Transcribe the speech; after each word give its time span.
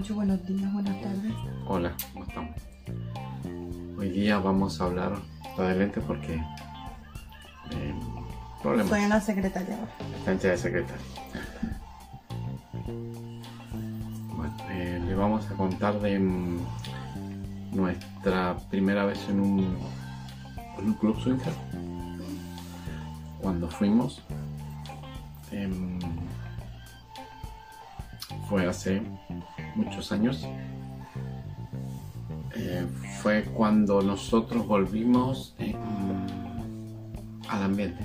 noches, 0.00 0.16
buenos 0.16 0.46
días, 0.46 0.72
buenas 0.72 1.02
tardes. 1.02 1.32
Hola, 1.66 1.94
¿cómo 2.14 2.24
estamos? 2.24 2.56
Hoy 3.98 4.08
día 4.08 4.38
vamos 4.38 4.80
a 4.80 4.84
hablar 4.84 5.12
adelante 5.58 6.00
porque 6.00 6.36
eh, 6.36 7.94
problemas. 8.62 8.88
Soy 8.88 9.04
una 9.04 9.20
secretaria 9.20 9.76
ahora. 9.76 9.92
Estancia 10.16 10.50
de 10.52 10.56
secretaria. 10.56 11.04
Bueno, 14.36 14.56
eh, 14.70 15.02
le 15.06 15.14
vamos 15.14 15.46
a 15.50 15.54
contar 15.54 16.00
de 16.00 16.18
mm, 16.18 16.60
nuestra 17.72 18.56
primera 18.70 19.04
vez 19.04 19.28
en 19.28 19.38
un, 19.38 19.76
en 20.78 20.84
un 20.86 20.94
club 20.94 21.20
swinger. 21.20 21.52
Cuando 23.42 23.68
fuimos. 23.68 24.22
em, 25.52 25.98
fue 28.48 28.66
hace 28.66 29.00
muchos 29.74 30.12
años. 30.12 30.46
Eh, 32.56 32.86
fue 33.22 33.44
cuando 33.44 34.02
nosotros 34.02 34.66
volvimos 34.66 35.54
al 37.48 37.62
ambiente. 37.62 38.04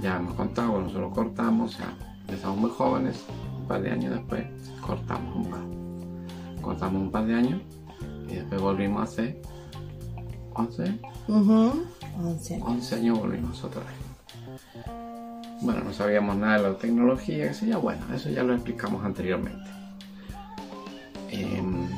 Ya 0.00 0.16
hemos 0.16 0.34
contado, 0.34 0.72
cuando 0.72 0.88
nosotros 0.88 1.14
cortamos, 1.14 1.78
ya 1.78 1.94
empezamos 2.20 2.58
muy 2.58 2.70
jóvenes, 2.70 3.24
un 3.58 3.66
par 3.66 3.82
de 3.82 3.90
años 3.90 4.14
después 4.14 4.44
cortamos 4.80 5.36
un 5.36 5.50
par. 5.50 6.62
Cortamos 6.62 7.02
un 7.02 7.10
par 7.10 7.26
de 7.26 7.34
años 7.34 7.60
y 8.28 8.34
después 8.34 8.60
volvimos 8.60 9.02
hace 9.02 9.40
11, 10.54 10.98
Ujú. 11.28 11.84
Once. 12.18 12.60
11 12.62 12.94
años 12.94 13.18
volvimos 13.18 13.62
otra 13.62 13.82
vez. 13.82 13.90
Bueno, 15.62 15.84
no 15.84 15.92
sabíamos 15.92 16.36
nada 16.36 16.58
de 16.58 16.62
la 16.70 16.78
tecnología, 16.78 17.48
que 17.48 17.54
sé 17.54 17.66
yo, 17.68 17.80
bueno, 17.80 18.02
eso 18.14 18.28
ya 18.30 18.42
lo 18.42 18.54
explicamos 18.54 19.04
anteriormente. 19.04 19.70
Em, 21.36 21.88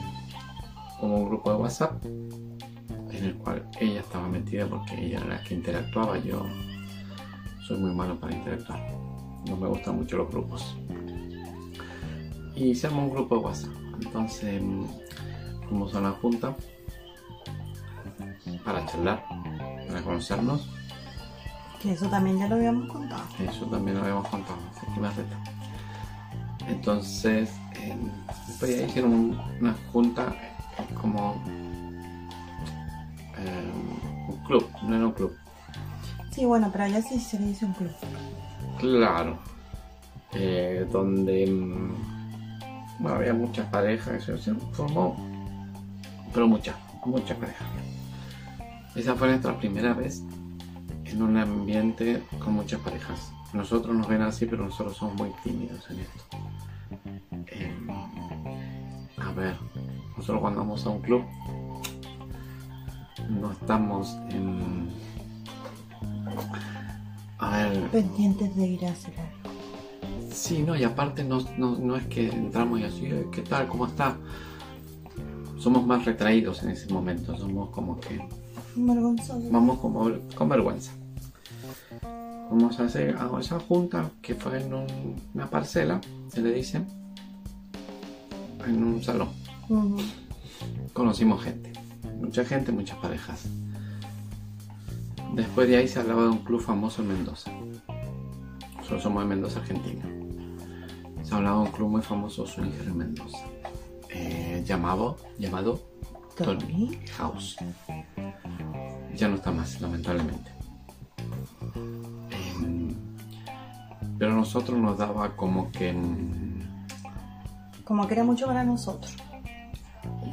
hubo 1.01 1.15
un 1.15 1.29
grupo 1.29 1.53
de 1.53 1.57
WhatsApp 1.59 2.05
en 2.05 3.25
el 3.25 3.35
cual 3.37 3.69
ella 3.81 4.01
estaba 4.01 4.29
metida 4.29 4.67
porque 4.67 4.95
ella 5.01 5.19
era 5.19 5.37
la 5.37 5.43
que 5.45 5.55
interactuaba. 5.55 6.19
Yo 6.19 6.45
soy 7.67 7.79
muy 7.79 7.95
malo 7.95 8.19
para 8.19 8.35
interactuar, 8.35 8.81
no 9.49 9.57
me 9.57 9.69
gustan 9.69 9.97
mucho 9.97 10.17
los 10.17 10.29
grupos. 10.29 10.77
Y 12.57 12.71
hicimos 12.71 13.05
un 13.05 13.11
grupo 13.11 13.37
de 13.37 13.45
WhatsApp, 13.45 13.77
entonces 14.03 14.61
em, 14.61 14.87
fuimos 15.69 15.95
a 15.95 16.01
la 16.01 16.11
junta 16.13 16.57
para 18.65 18.85
charlar, 18.87 19.25
para 19.87 20.03
conocernos. 20.03 20.69
Que 21.81 21.93
eso 21.93 22.09
también 22.09 22.39
ya 22.39 22.49
lo 22.49 22.57
habíamos 22.57 22.89
contado. 22.89 23.23
Eso 23.39 23.67
también 23.67 23.99
lo 23.99 24.03
habíamos 24.03 24.27
contado, 24.29 24.59
así 24.75 24.87
que 24.93 25.01
me 25.01 25.09
reta. 25.11 25.58
Entonces, 26.69 27.51
eh, 27.81 27.97
después 28.47 28.77
ya 28.79 28.87
hicieron 28.87 29.13
un- 29.15 29.41
una 29.61 29.75
junta 29.93 30.35
como 31.01 31.43
eh, 33.39 33.73
un 34.29 34.37
club, 34.45 34.69
no 34.83 34.97
era 34.97 35.07
un 35.07 35.13
club. 35.13 35.37
Sí, 36.31 36.45
bueno, 36.45 36.69
pero 36.71 36.85
allá 36.85 37.03
sí 37.03 37.19
se 37.19 37.39
le 37.39 37.47
dice 37.47 37.65
un 37.65 37.73
club. 37.73 37.91
Claro. 38.79 39.39
Eh, 40.35 40.87
donde 40.93 41.47
bueno, 42.99 43.17
había 43.17 43.33
muchas 43.33 43.67
parejas, 43.71 44.23
se 44.25 44.37
se 44.39 44.55
formó, 44.73 45.17
pero 46.35 46.47
muchas, 46.47 46.77
muchas 47.05 47.37
parejas. 47.39 47.67
Esa 48.95 49.15
fue 49.15 49.29
nuestra 49.29 49.57
primera 49.59 49.95
vez 49.95 50.23
en 51.05 51.23
un 51.23 51.37
ambiente 51.37 52.23
con 52.45 52.55
muchas 52.55 52.81
parejas. 52.81 53.33
Nosotros 53.53 53.97
nos 53.97 54.07
ven 54.09 54.23
así, 54.23 54.45
pero 54.47 54.65
nosotros 54.65 54.97
somos 54.97 55.15
muy 55.17 55.31
tímidos 55.43 55.89
en 55.91 56.01
esto. 56.01 56.25
Nosotros 60.29 60.41
cuando 60.43 60.61
vamos 60.61 60.85
a 60.85 60.91
un 60.91 61.01
club 61.01 61.23
no 63.31 63.51
estamos 63.53 64.15
en... 64.31 64.91
A 67.39 67.57
ver, 67.69 67.91
Pendientes 67.91 68.55
de 68.55 68.67
ir 68.67 68.85
a 68.85 68.91
hacer 68.91 69.15
algo. 69.19 70.31
Sí, 70.31 70.63
no, 70.63 70.77
y 70.77 70.85
aparte 70.85 71.25
no, 71.25 71.39
no, 71.57 71.77
no 71.79 71.97
es 71.97 72.05
que 72.09 72.29
entramos 72.29 72.79
y 72.81 72.85
así, 72.85 73.07
"Eh, 73.07 73.27
¿qué 73.33 73.41
tal? 73.41 73.69
¿Cómo 73.69 73.87
está? 73.87 74.17
Somos 75.59 75.87
más 75.87 76.05
retraídos 76.05 76.63
en 76.63 76.71
ese 76.71 76.93
momento, 76.93 77.35
somos 77.39 77.71
como 77.71 77.99
que 77.99 78.21
Vergonzoso. 78.77 79.41
vamos 79.51 79.79
como 79.79 80.11
con 80.35 80.49
vergüenza. 80.51 80.93
Vamos 82.51 82.79
a 82.81 82.85
hacer 82.85 83.17
a 83.17 83.31
esa 83.41 83.59
junta 83.61 84.11
que 84.21 84.35
fue 84.35 84.63
en 84.63 84.75
un- 84.75 85.17
una 85.35 85.49
parcela, 85.49 86.01
se 86.29 86.43
le 86.43 86.53
dice, 86.53 86.83
en 88.67 88.85
un 88.85 89.03
salón. 89.03 89.29
Conocimos 90.93 91.43
gente, 91.43 91.73
mucha 92.21 92.45
gente, 92.45 92.73
muchas 92.73 92.99
parejas. 92.99 93.47
Después 95.35 95.69
de 95.69 95.77
ahí 95.77 95.87
se 95.89 96.01
hablaba 96.01 96.23
de 96.23 96.29
un 96.31 96.39
club 96.39 96.61
famoso 96.61 97.03
en 97.03 97.09
Mendoza. 97.09 97.53
Nosotros 98.77 99.03
somos 99.03 99.23
de 99.23 99.29
Mendoza, 99.29 99.61
Argentina. 99.61 100.05
Se 101.23 101.35
hablaba 101.35 101.59
de 101.63 101.67
un 101.67 101.73
club 101.73 101.89
muy 101.91 102.03
famoso 102.03 102.47
swinger 102.47 102.87
en 102.87 102.97
Mendoza. 102.97 103.39
eh, 104.11 104.63
llamado, 104.65 105.19
llamado 105.39 105.81
Tony. 106.37 106.99
House. 107.19 107.57
Ya 109.15 109.29
no 109.29 109.35
está 109.37 109.51
más, 109.51 109.81
lamentablemente. 109.81 110.51
Em, 112.31 112.95
pero 114.19 114.33
a 114.33 114.35
nosotros 114.35 114.79
nos 114.79 114.97
daba 114.97 115.37
como 115.37 115.71
que... 115.71 115.95
Como 117.85 118.07
que 118.07 118.15
era 118.15 118.25
mucho 118.25 118.47
para 118.47 118.65
nosotros. 118.65 119.15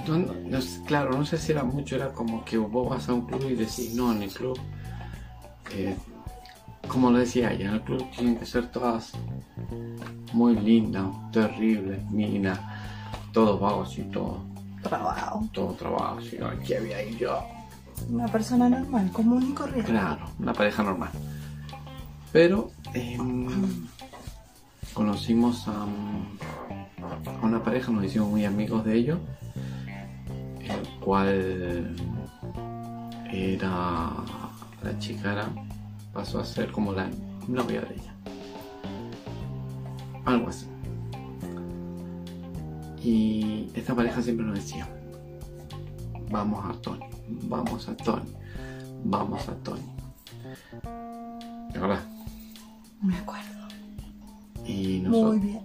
No, 0.07 0.17
no, 0.17 0.33
no 0.33 0.59
claro, 0.85 1.17
no 1.17 1.25
sé 1.25 1.37
si 1.37 1.51
era 1.51 1.63
mucho, 1.63 1.95
era 1.95 2.09
como 2.13 2.43
que 2.45 2.57
vos 2.57 2.89
vas 2.89 3.09
a 3.09 3.13
un 3.13 3.25
club 3.25 3.43
y 3.49 3.55
decís, 3.55 3.93
no, 3.95 4.11
en 4.11 4.23
el 4.23 4.29
club, 4.31 4.57
eh, 5.71 5.95
como 6.87 7.09
lo 7.11 7.17
decía 7.17 7.51
ella, 7.51 7.69
en 7.69 7.73
el 7.75 7.81
club 7.81 8.05
tienen 8.15 8.37
que 8.37 8.45
ser 8.45 8.71
todas 8.71 9.13
muy 10.33 10.55
lindas, 10.55 11.07
terribles, 11.31 12.03
minas, 12.11 12.59
todos 13.33 13.59
vagos 13.59 13.97
y 13.97 14.03
todo, 14.03 14.43
Trabajo. 14.83 15.43
todo 15.51 15.73
trabajo, 15.73 16.17
así, 16.19 16.37
ay, 16.41 16.57
¿qué 16.65 16.77
había 16.77 16.97
ahí 16.97 17.17
yo? 17.17 17.39
Una 18.09 18.27
persona 18.27 18.69
normal, 18.69 19.09
común 19.11 19.51
y 19.51 19.53
corriente. 19.53 19.89
Claro, 19.91 20.25
una 20.37 20.53
pareja 20.53 20.83
normal. 20.83 21.09
Pero 22.31 22.69
em, 22.93 23.87
conocimos 24.93 25.67
a, 25.67 25.83
a 25.83 27.45
una 27.45 27.63
pareja, 27.63 27.91
nos 27.91 28.03
hicimos 28.05 28.29
muy 28.29 28.43
amigos 28.45 28.83
de 28.85 28.95
ellos, 28.95 29.19
el 29.41 29.44
cual 31.05 31.95
era 33.31 34.11
la 34.83 34.99
chica 34.99 35.33
era, 35.33 35.49
pasó 36.13 36.39
a 36.39 36.45
ser 36.45 36.71
como 36.71 36.93
la 36.93 37.09
novia 37.47 37.81
de 37.81 37.93
ella. 37.95 38.13
Algo 40.25 40.49
así. 40.49 40.65
Y 43.03 43.69
esta 43.75 43.95
pareja 43.95 44.21
siempre 44.21 44.45
nos 44.45 44.55
decía, 44.55 44.87
vamos 46.31 46.65
a 46.65 46.73
Tony, 46.81 47.05
vamos 47.43 47.87
a 47.87 47.95
Tony, 47.95 48.31
vamos 49.03 49.47
a 49.47 49.53
Tony. 49.57 49.81
¿Te 51.71 51.77
acuerdas? 51.77 52.03
Me 53.01 53.15
acuerdo. 53.17 53.43
Y, 54.65 55.01
Muy 55.01 55.09
noso- 55.19 55.39
bien. 55.39 55.59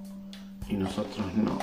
y 0.69 0.75
nosotros 0.75 1.27
no, 1.35 1.59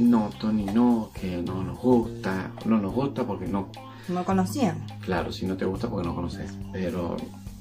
no, 0.00 0.30
Tony 0.40 0.64
no, 0.64 1.10
que 1.14 1.36
no 1.42 1.62
nos 1.62 1.78
gusta, 1.78 2.50
no 2.64 2.78
nos 2.78 2.92
gusta 2.94 3.26
porque 3.26 3.46
no, 3.46 3.68
No 4.08 4.24
conocían. 4.24 4.84
claro, 5.00 5.32
si 5.32 5.46
no 5.46 5.56
te 5.56 5.64
gusta 5.64 5.88
porque 5.88 6.06
no 6.08 6.14
conoces, 6.14 6.52
pero 6.72 7.16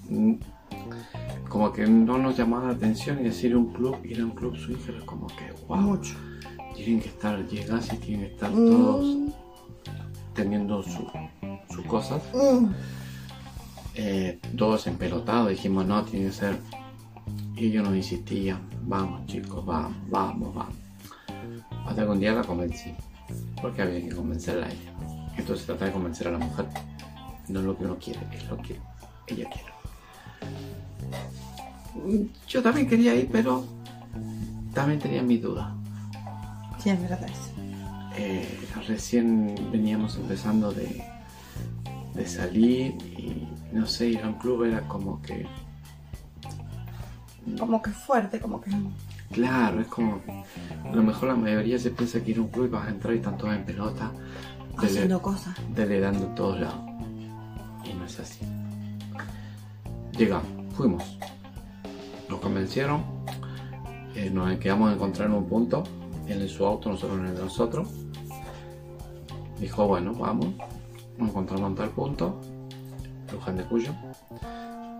mm, 0.10 0.34
como 1.50 1.72
que 1.74 1.86
no 1.88 2.18
nos 2.18 2.38
llamaba 2.38 2.68
la 2.68 2.74
atención 2.74 3.20
y 3.20 3.24
decir 3.24 3.56
un 3.56 3.74
club, 3.74 3.98
ir 4.06 4.22
a 4.22 4.26
un 4.26 4.32
club 4.32 4.56
swinger 4.58 4.96
es 4.96 5.04
como 5.04 5.28
que, 5.28 5.52
wow, 5.68 5.78
Mucho. 5.78 6.16
tienen 6.76 7.00
que 7.02 7.10
estar, 7.10 7.46
llegas 7.48 7.92
y 7.94 7.98
tienen 7.98 8.28
que 8.28 8.34
estar 8.34 8.52
todos 8.52 9.06
Mm, 9.16 9.30
teniendo 10.34 10.82
su- 10.84 11.08
sus 11.74 11.86
cosas, 11.86 12.22
mm. 12.34 12.68
eh, 13.96 14.40
todos 14.58 14.88
empelotados, 14.88 15.50
dijimos 15.50 15.86
no, 15.86 16.04
tiene 16.04 16.28
que 16.28 16.32
ser. 16.34 16.58
Y 17.56 17.68
ellos 17.68 17.84
nos 17.84 17.96
insistían, 17.96 18.62
vamos 18.88 19.26
chicos, 19.28 19.66
vamos, 19.66 19.94
vamos, 20.10 20.54
vamos. 20.56 20.76
Hasta 21.86 22.04
que 22.04 22.10
un 22.10 22.20
día 22.20 22.34
la 22.34 22.44
convencí, 22.44 22.94
porque 23.62 23.82
había 23.82 24.02
que 24.02 24.16
convencerla 24.16 24.68
a 24.68 24.70
ella. 24.70 24.92
Entonces 25.38 25.66
trata 25.66 25.86
de 25.86 25.92
convencer 25.92 26.28
a 26.28 26.32
la 26.32 26.38
mujer, 26.38 26.66
no 27.48 27.60
es 27.60 27.66
lo 27.66 27.78
que 27.78 27.86
uno 27.86 27.98
quiere, 27.98 28.20
es 28.32 28.48
lo 28.48 28.58
que 28.58 28.80
ella 29.28 29.50
quiere. 29.50 29.70
Yo 32.48 32.62
también 32.62 32.88
quería 32.88 33.16
ir, 33.16 33.30
pero 33.32 33.66
también 34.74 35.00
tenía 35.00 35.24
mis 35.24 35.42
dudas. 35.42 35.68
Sí, 36.82 36.90
es 36.90 37.02
verdad. 37.02 37.28
Eh, 38.16 38.68
recién 38.88 39.56
veníamos 39.72 40.16
empezando 40.18 40.72
de, 40.72 41.04
de 42.14 42.28
salir 42.28 42.94
y 43.18 43.48
no 43.72 43.86
sé, 43.86 44.10
ir 44.10 44.22
a 44.24 44.28
un 44.28 44.34
club 44.34 44.64
era 44.64 44.88
como 44.88 45.22
que 45.22 45.46
Como 47.58 47.82
que 47.82 47.92
fuerte, 47.92 48.40
como 48.40 48.60
que. 48.62 48.72
Claro, 49.32 49.82
es 49.82 49.88
como. 49.88 50.22
A 50.86 50.96
lo 50.96 51.04
mejor 51.04 51.30
la 51.30 51.36
mayoría 51.36 51.78
se 51.80 51.92
piensa 51.92 52.22
que 52.24 52.32
ir 52.32 52.38
a 52.40 52.42
un 52.42 52.48
club 52.50 52.66
y 52.66 52.70
vas 52.70 52.88
a 52.88 52.90
entrar 52.90 53.14
y 53.14 53.18
están 53.18 53.38
todos 53.38 53.54
en 53.54 53.64
pelota, 53.64 54.12
dele- 54.78 54.88
Haciendo 54.88 55.22
cosas. 55.22 55.56
delegando 55.76 56.26
en 56.26 56.36
todos 56.36 56.60
lados. 56.60 56.80
Y 57.86 57.94
no 57.94 58.06
es 58.06 58.20
así. 58.20 58.40
Llegamos, 60.18 60.48
fuimos. 60.76 61.04
Nos 62.30 62.40
convencieron. 62.40 63.04
eh, 64.16 64.30
nos 64.32 64.58
quedamos 64.58 64.90
a 64.90 64.94
encontrar 64.96 65.28
en 65.30 65.36
un 65.36 65.46
punto. 65.46 65.84
Él 66.28 66.42
en 66.42 66.50
su 66.50 66.66
auto, 66.66 66.90
nosotros 66.90 67.20
en 67.20 67.28
el 67.28 67.36
de 67.36 67.42
nosotros. 67.44 67.88
Dijo, 69.60 69.88
bueno, 69.88 70.14
vamos. 70.14 70.48
Nos 71.18 71.30
encontramos 71.30 71.70
en 71.70 71.76
tal 71.76 71.90
punto. 71.90 72.40
Luján 73.32 73.58
de 73.58 73.64
Cuyo. 73.64 73.94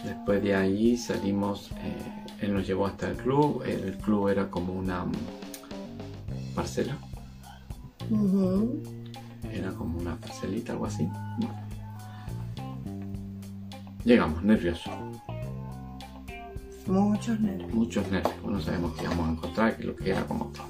Después 0.04 0.42
de 0.44 0.56
ahí 0.56 0.96
salimos, 0.98 1.72
eh, 1.84 2.26
él 2.42 2.54
nos 2.54 2.66
llevó 2.66 2.86
hasta 2.86 3.10
el 3.10 3.18
club. 3.18 3.64
El 3.66 3.98
club 3.98 4.30
era 4.30 4.50
como 4.50 4.74
una 4.74 5.06
parcela. 6.56 6.98
Era 9.52 9.72
como 9.72 10.00
una 10.00 10.16
parcelita, 10.16 10.74
algo 10.74 10.86
así. 10.86 11.08
Bueno. 11.38 11.70
Llegamos, 14.04 14.44
nerviosos. 14.44 14.94
Muchos 16.88 17.40
nervios. 17.40 17.74
Muchos 17.74 18.12
nervios. 18.12 18.36
No 18.44 18.62
sabemos 18.62 18.96
qué 18.96 19.04
íbamos 19.04 19.28
a 19.28 19.32
encontrar, 19.32 19.78
que 19.78 19.84
lo 19.84 19.96
que 19.96 20.10
era 20.10 20.26
como 20.26 20.46
todo. 20.46 20.68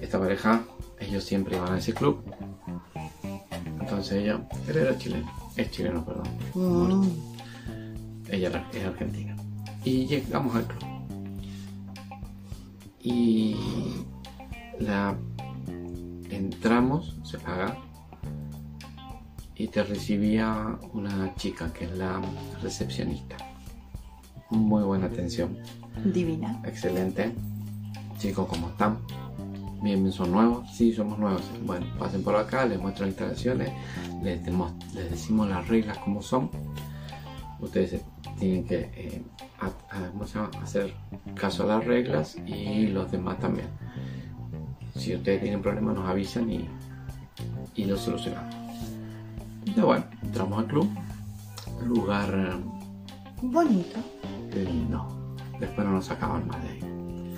Esta 0.00 0.18
pareja, 0.18 0.62
ellos 1.00 1.24
siempre 1.24 1.56
iban 1.56 1.72
a 1.72 1.78
ese 1.78 1.92
club. 1.92 2.22
Entonces 3.80 4.22
ella, 4.22 4.40
él 4.68 4.76
era 4.76 4.96
chileno. 4.96 5.30
Es 5.56 5.70
chileno, 5.70 6.04
perdón. 6.04 6.28
Mm. 6.54 7.08
Ella 8.30 8.68
es 8.72 8.84
argentina. 8.84 9.35
Y 9.86 10.06
llegamos 10.06 10.54
al 10.56 10.66
club. 10.66 10.82
Y 13.02 13.54
la 14.80 15.16
entramos, 16.30 17.16
se 17.22 17.38
paga. 17.38 17.78
Y 19.54 19.68
te 19.68 19.82
recibía 19.84 20.76
una 20.92 21.34
chica 21.36 21.72
que 21.72 21.84
es 21.84 21.92
la 21.96 22.20
recepcionista. 22.62 23.36
Muy 24.50 24.82
buena 24.82 25.06
atención. 25.06 25.56
Divina. 26.04 26.60
Excelente. 26.64 27.32
Chicos, 28.18 28.48
¿cómo 28.48 28.68
están? 28.70 28.98
Bien, 29.82 30.10
¿son 30.10 30.32
nuevos? 30.32 30.68
Sí, 30.74 30.92
somos 30.92 31.18
nuevos. 31.18 31.42
Bueno, 31.64 31.86
pasen 31.98 32.24
por 32.24 32.34
acá, 32.34 32.66
les 32.66 32.80
muestro 32.80 33.06
las 33.06 33.12
instalaciones, 33.12 33.70
les, 34.22 34.42
demos- 34.44 34.72
les 34.94 35.10
decimos 35.10 35.48
las 35.48 35.68
reglas 35.68 35.96
como 35.98 36.22
son. 36.22 36.50
Ustedes 37.60 38.02
tienen 38.38 38.64
que 38.64 38.90
eh, 38.94 39.22
a- 39.60 39.66
a- 39.96 40.10
¿cómo 40.10 40.26
se 40.26 40.38
llama? 40.38 40.50
hacer 40.62 40.94
caso 41.34 41.62
a 41.64 41.66
las 41.66 41.84
reglas 41.84 42.36
y 42.46 42.86
los 42.88 43.10
demás 43.10 43.38
también. 43.38 43.68
Si 44.94 45.14
ustedes 45.14 45.42
tienen 45.42 45.60
problemas, 45.62 45.94
nos 45.96 46.08
avisan 46.08 46.50
y, 46.50 46.68
y 47.74 47.84
lo 47.84 47.96
solucionamos. 47.96 48.54
Ya 49.74 49.84
bueno, 49.84 50.04
entramos 50.22 50.58
al 50.60 50.66
club. 50.66 50.88
Lugar 51.84 52.30
eh, 52.34 52.64
Bonito. 53.42 53.98
lindo. 54.54 55.36
Después 55.60 55.86
no 55.86 55.92
nos 55.94 56.06
sacaban 56.06 56.46
más 56.48 56.62
de 56.62 56.68
ahí. 56.70 57.34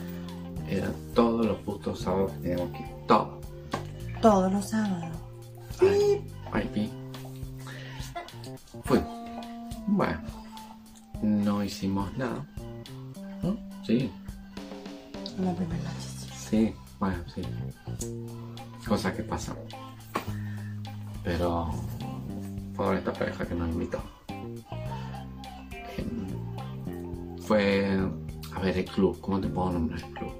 Era 0.68 0.90
todos 1.14 1.46
los 1.46 1.58
putos 1.58 2.00
sábados 2.00 2.32
que 2.32 2.38
teníamos 2.40 2.70
que 2.72 2.78
ir. 2.82 2.88
Todo. 3.06 3.40
Todos 4.22 4.52
los 4.52 4.68
sábados. 4.68 5.16
Ay, 5.80 6.24
ay, 6.52 6.70
pi. 6.74 6.90
Fue. 8.84 9.02
Bueno. 9.86 10.20
No 11.68 11.74
hicimos 11.74 12.16
nada. 12.16 12.46
¿No? 13.42 13.54
Sí, 13.84 14.10
La 15.38 15.52
primera 15.54 15.82
noche. 15.82 16.34
sí. 16.34 16.74
Bueno, 16.98 17.18
sí. 17.34 17.42
Cosas 18.88 19.12
que 19.12 19.22
pasan. 19.22 19.56
Pero 21.22 21.70
por 22.74 22.94
esta 22.96 23.12
pareja 23.12 23.44
que 23.46 23.54
nos 23.54 23.68
invitó. 23.68 24.00
Fue 27.42 27.98
a 28.56 28.60
ver 28.60 28.78
el 28.78 28.84
club. 28.86 29.20
¿Cómo 29.20 29.38
te 29.38 29.48
puedo 29.48 29.70
nombrar 29.72 30.00
el 30.00 30.10
club? 30.14 30.32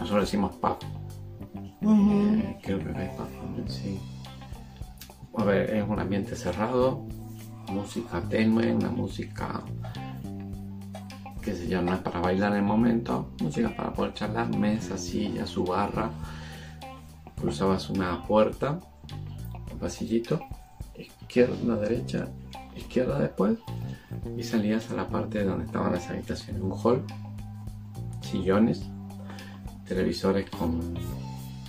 Nosotros 0.00 0.22
decimos 0.22 0.50
pub. 0.56 0.78
Ujú. 1.82 2.34
Eh, 2.40 2.58
creo 2.60 2.78
que 2.80 3.04
es 3.04 3.10
pub, 3.14 3.68
sí. 3.68 4.00
A 5.38 5.44
ver, 5.44 5.70
es 5.76 5.88
un 5.88 6.00
ambiente 6.00 6.34
cerrado, 6.34 7.06
música 7.68 8.20
tenue, 8.28 8.72
una 8.74 8.88
música 8.90 9.62
que 11.42 11.54
se 11.54 11.68
llama 11.68 12.02
para 12.02 12.20
bailar 12.20 12.52
en 12.52 12.58
el 12.58 12.64
momento, 12.64 13.30
música 13.40 13.74
para 13.76 13.92
poder 13.92 14.14
charlar, 14.14 14.54
mesa, 14.56 14.98
silla, 14.98 15.46
su 15.46 15.64
barra. 15.64 16.10
Cruzabas 17.36 17.90
una 17.90 18.26
puerta, 18.26 18.80
un 19.72 19.78
pasillito, 19.78 20.40
izquierda, 20.96 21.76
derecha, 21.76 22.28
izquierda 22.74 23.18
después, 23.20 23.58
y 24.36 24.42
salías 24.42 24.90
a 24.90 24.94
la 24.94 25.08
parte 25.08 25.44
donde 25.44 25.66
estaban 25.66 25.92
las 25.92 26.08
habitaciones, 26.08 26.62
un 26.62 26.72
hall, 26.72 27.04
sillones, 28.22 28.82
televisores 29.86 30.48
con, 30.50 30.94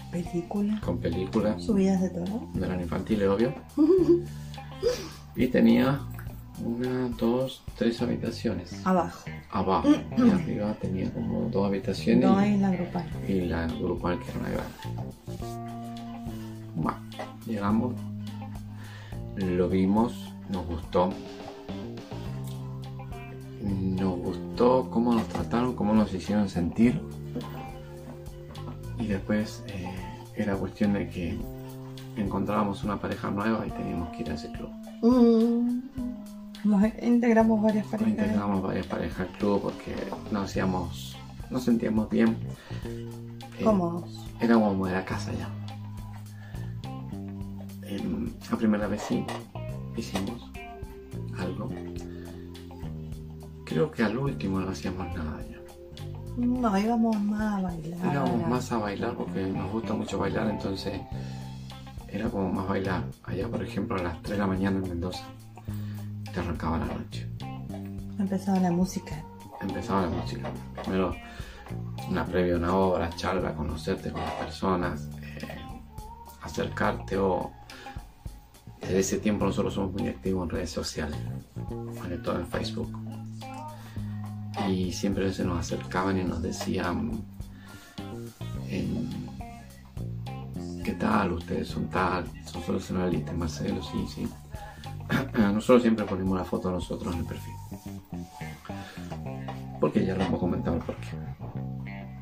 Película. 0.10 0.80
con 0.84 0.98
películas, 1.00 1.62
Subidas 1.64 2.02
de 2.02 2.10
tono. 2.10 2.50
no 2.54 2.66
eran 2.66 2.80
infantiles, 2.82 3.28
obvio. 3.28 3.54
Y 5.38 5.48
tenía 5.48 6.00
una, 6.64 7.10
dos, 7.10 7.64
tres 7.78 8.02
habitaciones. 8.02 8.86
Abajo. 8.86 9.20
Abajo 9.52 9.90
y 10.18 10.30
arriba 10.30 10.74
tenía 10.82 11.12
como 11.14 11.42
dos 11.50 11.68
habitaciones 11.68 12.26
No 12.26 12.42
y- 12.42 12.44
hay 12.46 12.58
la 12.58 12.72
grupal. 12.72 13.06
y 13.28 13.42
la 13.42 13.68
grupal 13.68 14.20
que 14.20 14.32
era 14.32 14.40
una 14.40 14.50
grande. 14.50 14.74
Bueno, 16.76 16.98
llegamos, 17.46 17.94
lo 19.38 19.70
vimos, 19.70 20.34
nos 20.50 20.66
gustó. 20.66 21.10
Nos 23.62 24.18
gustó 24.20 24.90
cómo 24.90 25.14
nos 25.14 25.28
trataron, 25.28 25.76
cómo 25.76 25.94
nos 25.94 26.14
hicieron 26.14 26.50
sentir. 26.50 27.00
Y 29.00 29.06
después 29.08 29.64
eh, 29.68 29.88
era 30.36 30.56
cuestión 30.56 30.94
de 30.94 31.08
que 31.10 31.38
encontrábamos 32.16 32.84
una 32.84 33.00
pareja 33.00 33.30
nueva 33.30 33.66
y 33.68 33.72
teníamos 33.72 34.10
que 34.10 34.24
ir 34.24 34.32
a 34.32 34.34
ese 34.34 34.52
club. 34.52 34.70
Mm. 35.02 35.82
Nos 36.64 36.84
integramos 37.02 37.62
varias 37.62 37.86
Nos 37.86 37.92
parejas. 37.92 38.10
integramos 38.26 38.62
varias 38.64 38.86
parejas 38.88 39.20
al 39.22 39.38
club 39.38 39.62
porque 39.62 39.96
nos 40.32 40.46
hacíamos, 40.46 41.16
nos 41.50 41.64
sentíamos 41.64 42.10
bien. 42.10 42.36
Eh, 42.86 43.64
Cómodos. 43.64 44.26
Era 44.40 44.56
como 44.56 44.86
de 44.86 44.94
la 44.94 45.06
casa 45.06 45.32
ya. 45.34 45.50
Em, 47.88 48.30
la 48.52 48.58
primera 48.58 48.88
vez 48.88 49.02
sí 49.04 49.24
hicimos 49.96 50.52
algo. 51.40 51.70
Creo 53.66 53.92
que 53.92 54.04
al 54.04 54.18
último 54.18 54.60
no 54.60 54.70
hacíamos 54.70 55.08
nada 55.16 55.44
ya. 55.50 55.58
No, 56.38 56.78
íbamos 56.78 57.20
más 57.22 57.60
a 57.60 57.62
bailar. 57.62 58.14
Íbamos 58.14 58.50
más 58.50 58.72
a 58.72 58.78
bailar 58.78 59.16
porque 59.16 59.48
nos 59.48 59.72
gusta 59.72 59.94
mucho 59.94 60.20
bailar, 60.20 60.50
entonces 60.50 61.00
era 62.08 62.30
como 62.30 62.52
más 62.52 62.68
bailar. 62.68 63.04
Allá, 63.24 63.48
por 63.48 63.64
ejemplo, 63.64 63.98
a 63.98 64.04
las 64.04 64.22
3 64.22 64.32
de 64.32 64.38
la 64.38 64.48
mañana 64.48 64.78
en 64.78 64.90
Mendoza, 64.90 65.24
te 66.34 66.40
arrancaba 66.40 66.78
la 66.78 66.86
noche. 66.86 67.30
Empezaba 68.20 68.60
la 68.60 68.72
música. 68.72 69.24
empezaba 69.62 70.04
la 70.04 70.10
música. 70.10 70.52
Primero, 70.84 71.16
una 72.10 72.26
previa 72.26 72.56
a 72.56 72.58
una 72.58 72.76
obra, 72.76 73.10
charla, 73.16 73.54
conocerte 73.54 74.12
con 74.12 74.22
las 74.22 74.34
personas, 74.34 75.08
eh, 75.22 75.58
acercarte 76.42 77.18
o... 77.18 77.52
Desde 78.80 79.00
ese 79.00 79.18
tiempo 79.18 79.46
nosotros 79.46 79.74
somos 79.74 79.94
muy 79.94 80.08
activos 80.08 80.44
en 80.44 80.50
redes 80.50 80.70
sociales, 80.70 81.18
sobre 81.96 82.18
todo 82.20 82.40
en 82.40 82.48
Facebook. 82.48 82.92
Y 84.70 84.94
siempre 84.94 85.34
se 85.34 85.44
nos 85.44 85.60
acercaban 85.60 86.18
y 86.18 86.24
nos 86.24 86.42
decían, 86.42 87.26
¿qué 90.88 90.94
tal? 90.94 91.34
Ustedes 91.34 91.68
son 91.68 91.90
tal, 91.90 92.24
son 92.46 92.64
solucionalistas, 92.64 93.36
Marcelo, 93.36 93.84
sí, 93.84 94.06
sí. 94.08 94.28
Nosotros 95.38 95.82
siempre 95.82 96.06
ponemos 96.06 96.38
la 96.38 96.46
foto 96.46 96.70
de 96.70 96.76
nosotros 96.76 97.14
en 97.14 97.20
el 97.20 97.26
perfil. 97.26 97.54
Porque 99.82 100.06
ya 100.06 100.16
lo 100.16 100.24
hemos 100.24 100.40
comentado 100.40 100.78
el 100.78 100.84
porqué. 100.84 101.10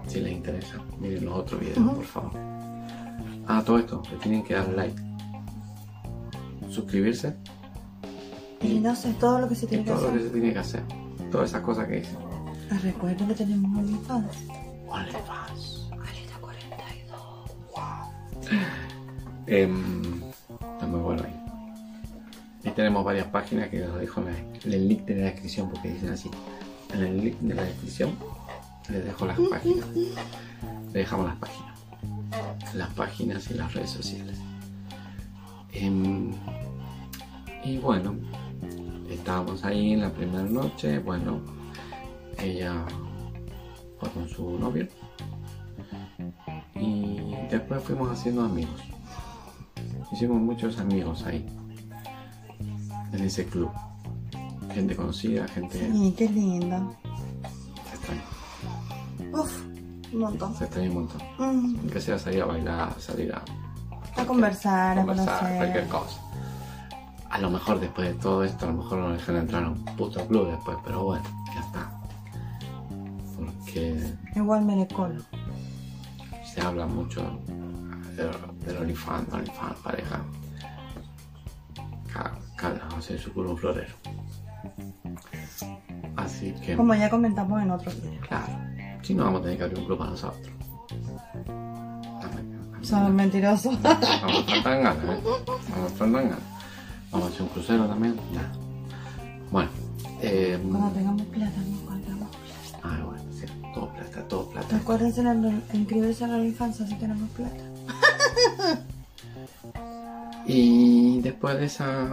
Si 0.07 0.19
les 0.19 0.34
interesa, 0.34 0.77
miren 1.00 1.25
los 1.25 1.36
otros 1.36 1.60
videos, 1.60 1.77
por 1.77 2.03
favor. 2.05 2.31
Ah, 3.48 3.62
todo 3.63 3.77
esto, 3.77 4.01
le 4.12 4.17
tienen 4.17 4.43
que 4.43 4.55
dar 4.55 4.67
like. 4.69 5.00
Suscribirse 6.72 7.36
Y 8.62 8.79
no 8.79 8.95
sé, 8.95 9.13
todo 9.19 9.41
lo 9.41 9.48
que 9.48 9.53
se 9.53 9.67
tiene 9.67 9.84
que 9.84 9.91
todo 9.91 10.01
lo 10.01 10.07
que 10.10 10.15
hacer. 10.15 10.24
se 10.24 10.34
tiene 10.34 10.53
que 10.53 10.60
hacer. 10.60 10.84
Todas 11.31 11.50
esas 11.51 11.62
cosas 11.62 11.88
que 11.88 11.98
dicen. 11.98 12.17
Ah, 12.72 12.79
Recuerden 12.81 13.27
que 13.27 13.36
tenemos 13.36 13.77
OnlyFans. 13.77 14.38
OnlyFans. 14.89 15.44
Está 19.47 20.87
muy 20.87 20.99
bueno 20.99 21.23
ahí. 21.23 21.45
Y 22.63 22.69
tenemos 22.71 23.05
varias 23.05 23.27
páginas 23.27 23.69
que 23.69 23.83
os 23.83 23.99
dejo 23.99 24.21
en 24.21 24.73
el 24.73 24.87
link 24.87 25.01
de 25.05 25.15
la 25.15 25.25
descripción 25.25 25.69
porque 25.69 25.89
dicen 25.89 26.09
así. 26.09 26.31
en 26.93 27.01
el 27.01 27.23
link 27.23 27.39
de 27.39 27.53
la 27.53 27.63
descripción 27.63 28.15
les 28.89 29.05
dejo 29.05 29.25
las 29.25 29.39
páginas. 29.39 29.87
Le 30.93 30.99
dejamos 30.99 31.27
las 31.27 31.35
páginas. 31.37 31.79
Las 32.73 32.89
páginas 32.93 33.51
y 33.51 33.53
las 33.53 33.73
redes 33.73 33.91
sociales. 33.91 34.37
Em, 35.73 36.31
y 37.63 37.77
bueno, 37.77 38.15
estábamos 39.09 39.63
ahí 39.63 39.93
en 39.93 40.01
la 40.01 40.11
primera 40.11 40.43
noche. 40.43 40.99
Bueno, 40.99 41.41
ella 42.39 42.85
fue 43.99 44.09
con 44.09 44.27
su 44.27 44.57
novio. 44.57 44.87
Y 46.75 47.19
después 47.49 47.83
fuimos 47.83 48.09
haciendo 48.11 48.43
amigos. 48.43 48.94
Hicimos 50.12 50.41
muchos 50.41 50.77
amigos 50.79 51.24
ahí. 51.25 51.45
En 53.13 53.24
ese 53.24 53.45
club. 53.45 53.71
Gente 54.74 54.95
conocida, 54.95 55.47
gente. 55.47 55.89
Sí, 55.91 56.13
qué 56.17 56.29
lindo. 56.29 56.93
Se 57.89 57.95
extraña. 57.95 58.21
Uf, 59.33 59.63
un 60.13 60.19
montón. 60.19 60.55
Se 60.55 60.65
extraña 60.65 60.89
un 60.89 60.95
montón. 60.95 61.21
Mm, 61.38 61.88
Que 61.89 62.01
sea 62.01 62.19
salir 62.19 62.41
a 62.41 62.45
bailar, 62.45 62.93
salir 63.00 63.33
a 63.33 63.41
a 64.17 64.25
conversar, 64.25 64.97
a 64.97 65.01
conversar, 65.05 65.57
cualquier 65.57 65.88
conocer. 65.88 65.89
cosa. 65.89 66.21
A 67.29 67.38
lo 67.39 67.50
mejor 67.50 67.79
después 67.81 68.07
de 68.07 68.13
todo 68.15 68.43
esto, 68.45 68.65
a 68.65 68.69
lo 68.71 68.77
mejor 68.77 69.00
no 69.00 69.09
dejan 69.12 69.35
entrar 69.35 69.63
a 69.65 69.69
un 69.69 69.83
puto 69.97 70.25
club 70.27 70.50
después, 70.51 70.77
pero 70.85 71.03
bueno, 71.03 71.24
ya 71.53 71.59
está. 71.59 71.91
Porque 73.35 74.13
Igual 74.35 74.63
me 74.63 74.77
le 74.77 74.88
colo. 74.88 75.21
se 76.45 76.62
habla 76.62 76.85
mucho 76.85 77.34
OnlyFans, 78.85 79.33
OnlyFans, 79.33 79.79
pareja. 79.83 80.21
Cada, 82.55 82.87
hace 82.97 83.17
su 83.17 83.33
culo 83.33 83.51
un 83.51 83.57
florero. 83.57 83.93
Así 86.15 86.53
que, 86.63 86.75
Como 86.75 86.93
ya 86.95 87.09
comentamos 87.09 87.61
en 87.61 87.71
otro 87.71 87.91
video. 87.91 88.21
claro, 88.21 88.53
si 89.01 89.13
no 89.13 89.25
vamos 89.25 89.41
a 89.41 89.43
tener 89.43 89.57
que 89.57 89.63
abrir 89.65 89.79
un 89.79 89.85
club 89.85 89.97
para 89.97 90.11
nosotros. 90.11 90.49
Son 92.81 93.15
mentirosos. 93.15 93.81
Vamos, 93.81 94.45
faltan 94.45 94.83
ganas, 94.83 95.03
¿eh? 95.03 95.21
Vamos, 95.23 95.91
faltan 95.93 96.13
ganas. 96.13 96.39
Vamos 97.11 97.27
a 97.27 97.29
hacer 97.31 97.41
un 97.41 97.47
crucero 97.49 97.85
también. 97.87 98.15
Nah. 98.33 99.51
Bueno, 99.51 99.69
eh, 100.21 100.59
Cuando 100.71 100.89
tengamos 100.91 101.21
plata, 101.23 101.51
no 101.57 101.99
tengamos 101.99 102.35
plata. 102.35 102.79
ah, 102.83 103.01
bueno, 103.03 103.23
sí, 103.33 103.45
todo 103.73 103.89
plata, 103.89 104.27
todo 104.27 104.49
plata. 104.49 104.75
Acuérdense 104.77 105.21
en 105.21 105.63
inscribirse 105.73 106.23
a 106.25 106.27
la 106.27 106.45
infancia 106.45 106.87
si 106.87 106.93
tenemos 106.95 107.27
plata. 107.31 107.63
Y 110.48 111.22
después 111.22 111.58
de 111.60 111.65
esa 111.65 112.08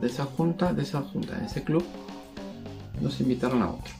de 0.00 0.06
esa 0.06 0.24
junta, 0.24 0.72
de 0.72 0.82
esa 0.82 1.02
junta, 1.02 1.34
de 1.36 1.46
ese 1.46 1.64
club, 1.64 1.84
nos 3.00 3.20
invitaron 3.20 3.62
a 3.62 3.70
otro. 3.70 3.92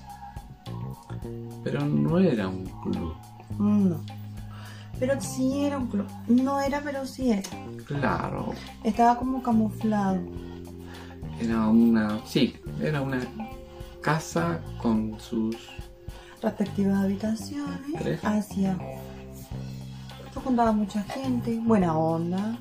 Pero 1.65 1.85
no 1.85 2.19
era 2.21 2.47
un 2.49 2.65
club. 2.83 3.15
No. 3.59 3.97
Pero 5.01 5.21
sí 5.21 5.65
era 5.65 5.79
un 5.79 5.89
club. 5.89 6.07
No 6.29 6.61
era, 6.61 6.81
pero 6.81 7.05
sí 7.05 7.33
era. 7.33 7.43
Claro, 7.87 8.53
Estaba 8.85 9.17
como 9.17 9.43
camuflado. 9.43 10.21
era 11.41 11.67
una, 11.67 12.21
sí, 12.27 12.55
era 12.81 13.01
una 13.01 13.21
casa 14.03 14.61
con 14.81 15.19
sus 15.19 15.57
Respectivas 16.41 16.99
habitaciones. 17.05 17.81
Tres. 17.99 18.21
Hacia. 18.25 18.79
Juntaba 20.45 20.73
mucha 20.73 21.03
gente. 21.03 21.59
Buena 21.63 21.97
onda. 21.97 22.59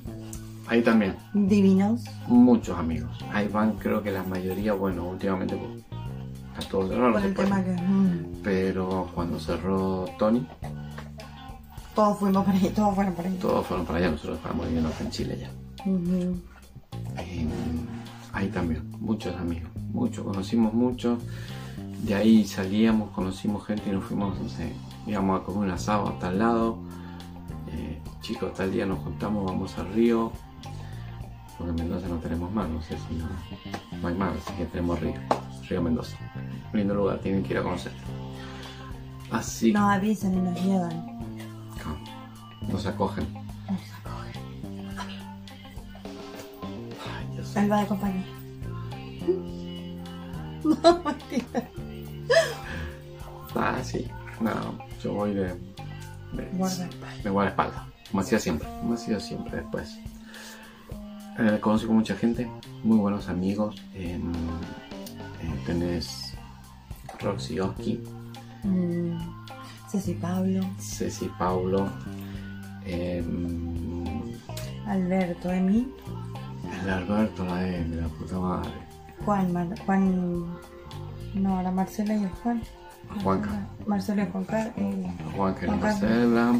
ahí 0.66 0.82
también 0.82 1.16
Divinos. 1.32 2.04
muchos 2.26 2.78
amigos. 2.78 3.10
Ahí 3.32 3.48
van, 3.48 3.72
creo 3.74 4.02
que 4.02 4.10
la 4.10 4.22
mayoría, 4.24 4.72
bueno, 4.74 5.08
últimamente 5.08 5.56
pues, 5.56 5.84
a 6.66 6.68
todos 6.68 6.90
no 6.90 7.12
Por 7.12 7.22
el 7.24 7.32
puede. 7.34 7.48
tema 7.48 7.64
que. 7.64 7.72
mm, 7.72 8.42
Pero 8.42 9.08
cuando 9.14 9.38
cerró 9.38 10.04
Tony, 10.18 10.46
todos 11.94 12.18
fuimos 12.18 12.44
por 12.44 12.54
ahí. 12.54 12.72
Todos 12.74 12.94
fueron 12.94 13.14
por 13.14 13.26
ahí. 13.26 13.38
todos 13.40 13.66
fueron 13.66 13.86
para 13.86 13.98
allá, 13.98 14.10
nosotros 14.10 14.36
estábamos 14.36 14.66
viviendo 14.66 14.90
en 15.00 15.10
Chile 15.10 15.38
ya. 15.40 15.50
Eh, 17.18 17.46
ahí 18.32 18.48
también, 18.48 18.82
muchos 19.00 19.34
amigos, 19.36 19.70
muchos, 19.92 20.24
conocimos 20.24 20.72
muchos. 20.74 21.18
De 22.04 22.14
ahí 22.14 22.44
salíamos, 22.44 23.10
conocimos 23.10 23.64
gente 23.66 23.84
y 23.88 23.92
nos 23.92 24.04
fuimos, 24.04 24.38
no 24.40 24.48
sé, 24.48 24.72
íbamos 25.06 25.40
a 25.40 25.44
comer 25.44 25.60
un 25.64 25.70
asado 25.70 26.08
a 26.08 26.18
tal 26.18 26.38
lado. 26.38 26.78
Chicos, 28.28 28.52
tal 28.52 28.70
día 28.70 28.84
nos 28.84 28.98
juntamos, 28.98 29.46
vamos 29.46 29.78
al 29.78 29.88
río. 29.94 30.30
Porque 31.56 31.70
en 31.70 31.76
Mendoza 31.76 32.08
no 32.08 32.16
tenemos 32.16 32.52
mar, 32.52 32.68
no 32.68 32.82
sé 32.82 32.94
si 33.08 33.14
no, 33.14 33.26
no 34.02 34.08
hay 34.08 34.14
mar, 34.14 34.34
así 34.36 34.52
que 34.52 34.66
tenemos 34.66 35.00
río. 35.00 35.14
Río 35.66 35.80
Mendoza. 35.82 36.14
Lindo 36.74 36.94
lugar, 36.94 37.18
tienen 37.20 37.42
que 37.42 37.54
ir 37.54 37.58
a 37.60 37.62
conocer. 37.62 37.92
Así 39.30 39.72
Nos 39.72 39.90
avisan 39.90 40.34
y 40.34 40.40
nos 40.42 40.62
llevan. 40.62 41.18
nos 42.70 42.84
acogen. 42.86 43.26
Nos 43.32 43.80
acogen. 44.04 44.42
Ay, 47.16 47.34
Dios. 47.34 47.56
Él 47.56 47.72
va 47.72 47.80
de 47.80 47.86
compañía. 47.86 48.24
No, 50.64 51.02
mentira. 51.02 51.70
Ah, 53.54 53.78
sí. 53.82 54.06
No, 54.40 54.52
yo 55.02 55.14
voy 55.14 55.32
de. 55.32 55.54
de 56.34 56.44
Guarda. 56.52 56.88
de 57.24 57.30
guardaespaldas, 57.30 57.87
como 58.10 58.20
hacía 58.22 58.38
siempre, 58.38 58.66
como 58.80 58.94
hacía 58.94 59.20
siempre 59.20 59.56
después. 59.58 59.98
Eh, 61.38 61.58
conozco 61.60 61.92
mucha 61.92 62.14
gente, 62.16 62.48
muy 62.82 62.96
buenos 62.98 63.28
amigos. 63.28 63.80
eh, 63.94 64.18
tenés 65.66 66.34
Roxy 67.20 67.60
Oski, 67.60 68.02
Mm, 68.64 69.16
Ceci 69.88 70.14
Pablo, 70.14 70.60
Ceci 70.80 71.30
Paulo, 71.38 71.88
em, 72.84 74.04
Alberto, 74.86 75.52
Emi, 75.52 75.88
el 76.82 76.90
Alberto, 76.90 77.44
la 77.44 77.56
de 77.62 77.86
la 78.02 78.08
puta 78.08 78.38
madre, 78.38 78.70
Juan, 79.24 79.52
Mar- 79.52 79.78
Juan, 79.86 80.44
no, 81.34 81.62
la 81.62 81.70
Marcela 81.70 82.14
y 82.14 82.24
el 82.24 82.30
Juan. 82.42 82.62
Juanca. 83.22 83.66
Marcelo 83.86 84.22
y 84.22 84.26
Juan 84.26 84.44
Carlos. 84.44 84.72
eh, 84.76 85.12
Juan 85.36 85.54
que 85.54 85.66
Juan 85.66 85.80
Carlos. 85.80 86.00
Marcela. 86.02 86.52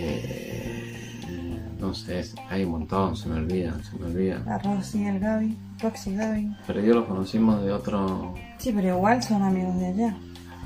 Eh, 0.00 1.70
no 1.78 1.94
sé, 1.94 2.24
hay 2.50 2.64
un 2.64 2.72
montón, 2.72 3.16
se 3.16 3.28
me 3.28 3.36
olvidan, 3.36 3.82
se 3.84 3.96
me 3.98 4.06
olvidan. 4.06 4.44
La 4.44 4.58
Rosy 4.58 5.02
y 5.02 5.06
el 5.06 5.20
Gaby, 5.20 5.56
Roxy 5.80 6.14
Gaby. 6.14 6.56
Pero 6.66 6.80
yo 6.80 6.94
los 6.94 7.04
conocimos 7.06 7.62
de 7.62 7.72
otro. 7.72 8.34
Sí, 8.58 8.72
pero 8.74 8.88
igual 8.96 9.22
son 9.22 9.42
amigos 9.42 9.76
de 9.78 9.86
allá. 9.86 10.16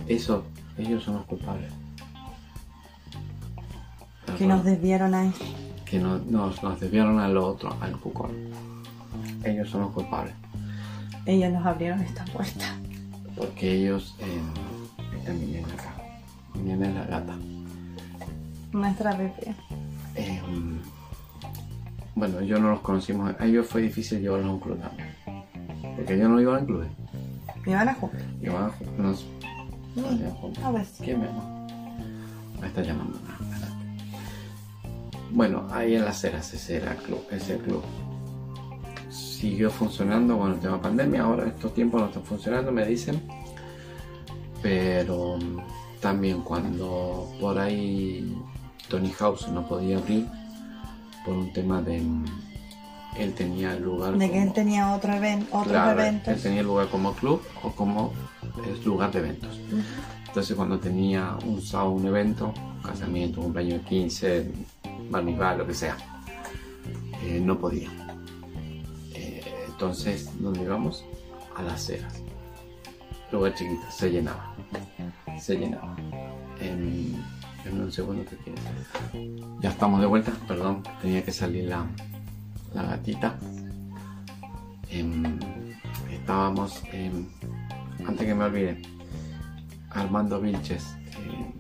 Eso, 0.07 0.45
ellos 0.79 1.03
son 1.05 1.15
los 1.17 1.25
culpables. 1.27 1.71
Que 4.39 4.47
nos 4.47 4.65
desviaron 4.65 5.15
a 5.15 5.33
que 5.85 5.99
no- 5.99 6.19
nos, 6.19 6.63
nos 6.63 6.81
desviaron 6.81 7.19
al 7.21 7.37
otro, 7.37 7.77
al 7.81 7.99
cucón. 8.01 8.31
Ellos 9.45 9.69
son 9.69 9.83
los 9.83 9.93
culpables. 9.93 10.35
Ellos 11.27 11.53
nos 11.53 11.67
abrieron 11.67 12.01
esta 12.01 12.25
puerta. 12.27 12.65
Porque 13.37 13.73
ellos. 13.75 14.17
Eh, 14.21 14.41
está 15.19 15.33
mi 15.35 15.47
nena 15.47 15.69
acá. 15.69 15.95
Es 16.55 16.95
la 16.95 17.05
gata. 17.05 17.37
Nuestra 18.73 19.15
bebé. 19.17 19.55
Eh, 20.15 20.41
bueno, 22.15 22.41
yo 22.43 22.59
no 22.59 22.71
los 22.71 22.81
conocimos. 22.81 23.35
A 23.39 23.45
ellos 23.47 23.67
fue 23.67 23.83
difícil 23.83 24.21
llevarlos 24.21 24.49
a 24.49 24.53
un 24.55 24.61
club 24.61 24.81
también. 24.81 25.09
Porque 25.97 26.15
ellos 26.15 26.29
no 26.29 26.41
iban 26.41 26.57
al 26.61 26.67
club. 26.67 26.87
Van 27.67 27.89
a 27.89 27.95
juntar. 27.95 28.21
Iban 28.41 28.65
a 28.65 28.69
ju- 28.71 28.97
nos- 28.99 29.27
salían 29.95 30.31
juntos. 30.33 30.65
A 30.65 30.71
ver. 30.71 30.87
¿Quién 31.03 31.21
me? 31.21 31.27
Me 32.61 32.67
está 32.67 32.83
llamando. 32.83 33.19
Bueno, 35.31 35.67
ahí 35.71 35.95
en 35.95 36.05
las 36.05 36.23
eras 36.25 36.53
ese 36.53 36.77
era 36.77 36.93
el 36.93 36.99
club, 36.99 37.23
ese 37.31 37.57
club. 37.59 37.83
Siguió 39.11 39.71
funcionando 39.71 40.39
con 40.39 40.53
el 40.53 40.61
tema 40.61 40.81
pandemia, 40.81 41.23
ahora 41.23 41.47
estos 41.49 41.75
tiempos 41.75 42.01
no 42.01 42.07
están 42.09 42.23
funcionando, 42.23 42.71
me 42.71 42.87
dicen. 42.87 43.23
Pero 44.63 45.39
mm, 45.39 46.01
también 46.01 46.43
cuando 46.43 47.29
por 47.41 47.59
ahí 47.59 48.37
Tony 48.93 49.11
House 49.13 49.49
no 49.49 49.67
podía 49.67 49.97
abrir 49.97 50.29
por 51.25 51.35
un 51.35 51.51
tema 51.55 51.81
de 51.81 51.99
mm, 51.99 52.25
él 53.17 53.33
tenía 53.33 53.73
el 53.73 53.83
lugar 53.83 54.19
De 54.19 54.31
que 54.31 54.43
él 54.43 54.53
tenía 54.53 54.95
otro 54.95 55.15
evento, 55.15 55.47
otros 55.51 55.73
Claro, 55.73 55.99
eventos. 55.99 56.29
él 56.29 56.43
tenía 56.43 56.61
el 56.61 56.67
lugar 56.67 56.89
como 56.91 57.15
club 57.15 57.41
o 57.63 57.71
como 57.71 58.13
es 58.71 58.85
lugar 58.85 59.11
de 59.11 59.21
eventos. 59.21 59.59
Entonces 60.27 60.55
cuando 60.55 60.79
tenía 60.79 61.39
un 61.47 61.63
sábado 61.63 61.93
un 61.93 62.07
evento, 62.07 62.53
casamiento, 62.85 63.41
cumpleaños 63.41 63.81
de 63.83 63.89
15, 63.89 64.53
bar 65.09 65.25
mitzvah, 65.25 65.55
lo 65.55 65.67
que 65.67 65.73
sea, 65.75 65.97
eh, 67.23 67.41
no 67.43 67.59
podía. 67.59 67.89
Eh, 69.15 69.43
entonces, 69.69 70.31
¿dónde 70.39 70.63
íbamos? 70.65 71.03
A 71.57 71.63
las 71.63 71.83
ceras. 71.83 72.23
Lugar 73.31 73.55
chiquito, 73.55 73.91
se 73.91 74.11
llenaba. 74.11 74.55
Se 75.41 75.57
llenaba. 75.57 75.97
En, 76.61 77.17
en 77.65 77.81
un 77.81 77.93
segundo 77.93 78.25
que 78.25 78.37
quieres. 78.37 78.63
Ya 79.61 79.71
estamos 79.71 80.01
de 80.01 80.07
vuelta, 80.07 80.33
perdón, 80.47 80.83
tenía 81.01 81.25
que 81.25 81.33
salir 81.33 81.69
la, 81.69 81.87
la 82.75 82.83
gatita. 82.83 83.39
Em, 84.91 85.39
estábamos 86.11 86.83
en 86.93 87.29
antes 88.07 88.27
que 88.27 88.35
me 88.35 88.45
olvide, 88.45 88.83
Armando 89.91 90.41
Vilches, 90.41 90.97
eh, 91.13 91.53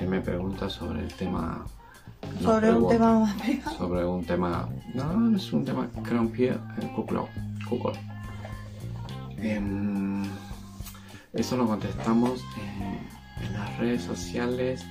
él 0.00 0.08
me 0.08 0.20
pregunta 0.20 0.68
sobre 0.68 1.00
el 1.00 1.14
tema. 1.14 1.64
Sobre 2.42 2.72
un 2.72 2.88
tema 2.88 3.20
más 3.20 3.34
pegado. 3.40 3.76
Sobre 3.76 4.04
un 4.04 4.24
tema. 4.24 4.68
No, 4.94 5.36
es 5.36 5.52
un 5.52 5.64
tema 5.64 5.88
crampier 6.02 6.58
en 6.80 6.92
Google. 6.94 7.28
Google. 7.68 7.98
Em, 9.38 10.24
eso 11.32 11.56
lo 11.56 11.66
contestamos 11.66 12.44
en, 12.56 13.46
en 13.46 13.52
las 13.52 13.78
redes 13.78 14.02
sociales. 14.02 14.84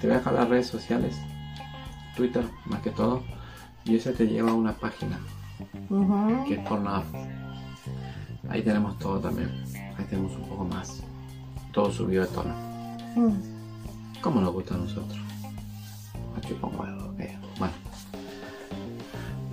Te 0.00 0.06
voy 0.06 0.14
a 0.14 0.18
dejar 0.18 0.34
las 0.34 0.48
redes 0.48 0.66
sociales. 0.66 1.16
Twitter, 2.16 2.44
más 2.66 2.80
que 2.82 2.90
todo. 2.90 3.22
Y 3.84 3.96
ese 3.96 4.12
te 4.12 4.26
lleva 4.26 4.50
a 4.50 4.54
una 4.54 4.72
página 4.72 5.18
que 6.46 6.54
es 6.54 6.68
Pornhub. 6.68 7.04
Ahí 8.48 8.62
tenemos 8.62 8.98
todo 8.98 9.18
también. 9.18 9.50
Ahí 9.96 10.04
tenemos 10.08 10.34
un 10.36 10.42
poco 10.48 10.64
más. 10.64 11.02
Todo 11.72 11.90
subido 11.90 12.22
de 12.24 12.28
tono. 12.28 12.54
Mm. 13.16 14.20
¿Cómo 14.20 14.40
nos 14.40 14.52
gusta 14.52 14.74
a 14.74 14.78
nosotros? 14.78 15.18
A 16.36 16.40
chupar 16.40 16.70
huevo, 16.74 17.10
ok. 17.10 17.20
Bueno. 17.58 17.74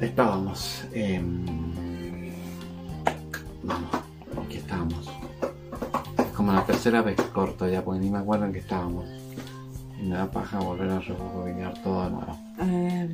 Estábamos. 0.02 0.86
em, 0.94 1.46
vamos, 3.64 3.90
aquí 4.46 4.58
estábamos. 4.58 5.10
Es 6.18 6.32
como 6.36 6.52
la 6.52 6.66
tercera 6.66 7.02
vez 7.02 7.20
corto 7.34 7.68
ya, 7.68 7.84
porque 7.84 8.00
ni 8.02 8.10
me 8.10 8.20
acuerdo 8.20 8.46
en 8.46 8.54
qué 8.54 8.60
estábamos. 8.60 9.06
Me 10.06 10.16
da 10.16 10.30
paja 10.30 10.60
volver 10.60 10.90
a 10.90 11.00
rebobinar 11.00 11.74
todo 11.84 12.04
de 12.04 12.10
nuevo. 12.12 12.38
Eh, 12.62 13.10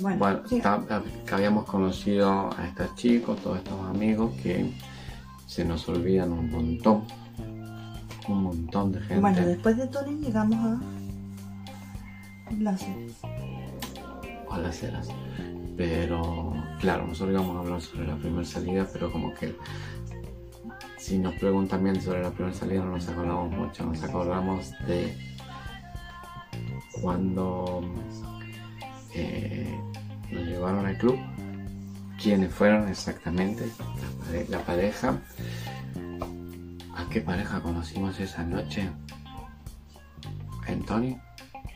bueno, 0.00 0.18
Bueno, 0.18 0.40
sí. 0.48 0.60
ta- 0.60 0.82
que 1.26 1.34
habíamos 1.34 1.64
conocido 1.66 2.50
a 2.56 2.66
estos 2.66 2.94
chicos, 2.96 3.38
todos 3.40 3.58
estos 3.58 3.80
amigos 3.88 4.32
que 4.42 4.72
se 5.46 5.64
nos 5.64 5.88
olvidan 5.88 6.32
un 6.32 6.50
montón. 6.50 7.02
Un 8.28 8.42
montón 8.42 8.92
de 8.92 9.00
gente. 9.00 9.20
Bueno, 9.20 9.46
después 9.46 9.76
de 9.76 9.86
Tony 9.88 10.16
llegamos 10.20 10.56
a 10.58 10.80
Láser. 12.58 12.94
o 14.48 14.56
las 14.58 14.76
ceras. 14.76 15.08
Pero 15.76 16.54
claro, 16.80 17.06
nosotros 17.06 17.34
íbamos 17.34 17.56
a 17.56 17.60
hablar 17.60 17.80
sobre 17.80 18.06
la 18.06 18.16
primera 18.16 18.44
salida, 18.44 18.86
pero 18.92 19.10
como 19.12 19.34
que 19.34 19.56
si 20.98 21.18
nos 21.18 21.34
preguntan 21.34 21.82
bien 21.84 22.00
sobre 22.00 22.22
la 22.22 22.30
primera 22.30 22.54
salida 22.56 22.84
no 22.84 22.92
nos 22.92 23.08
acordamos 23.08 23.50
mucho, 23.50 23.84
nos 23.84 24.02
acordamos 24.02 24.70
de 24.86 25.14
cuando 27.04 27.82
eh, 29.12 29.78
nos 30.32 30.42
llevaron 30.46 30.86
al 30.86 30.96
club, 30.96 31.18
quiénes 32.20 32.50
fueron 32.52 32.88
exactamente, 32.88 33.66
la, 33.78 34.24
pare- 34.24 34.46
la 34.48 34.58
pareja, 34.60 35.18
a 36.96 37.08
qué 37.10 37.20
pareja 37.20 37.60
conocimos 37.60 38.18
esa 38.20 38.42
noche, 38.44 38.88
en 40.66 40.82
Tony. 40.86 41.18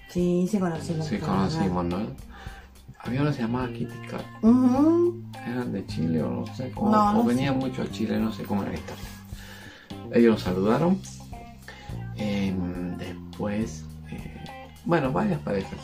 Sí, 0.09 0.49
sí 0.51 0.59
conocimos. 0.59 1.07
Sí, 1.07 1.19
conocimos, 1.19 1.85
¿no? 1.85 1.99
Había 3.01 3.21
una 3.21 3.31
que 3.31 3.37
se 3.37 3.43
llamaba 3.43 3.69
Kitty 3.69 3.99
Cat. 4.11 4.23
Eran 5.47 5.73
de 5.73 5.85
Chile 5.87 6.23
o 6.23 6.31
no 6.31 6.47
sé, 6.55 6.73
o, 6.75 6.91
No, 6.91 7.13
no 7.13 7.21
o 7.21 7.25
venían 7.25 7.59
mucho 7.59 7.83
a 7.83 7.91
Chile, 7.91 8.19
no 8.19 8.33
sé 8.33 8.45
cómo 8.45 8.63
era 8.63 8.73
la 8.73 8.79
historia. 8.79 9.05
Ellos 10.15 10.33
nos 10.33 10.43
saludaron. 10.43 10.99
Em, 12.17 12.97
después, 12.97 13.85
bueno, 14.89 15.13
varias 15.13 15.39
parejas. 15.41 15.79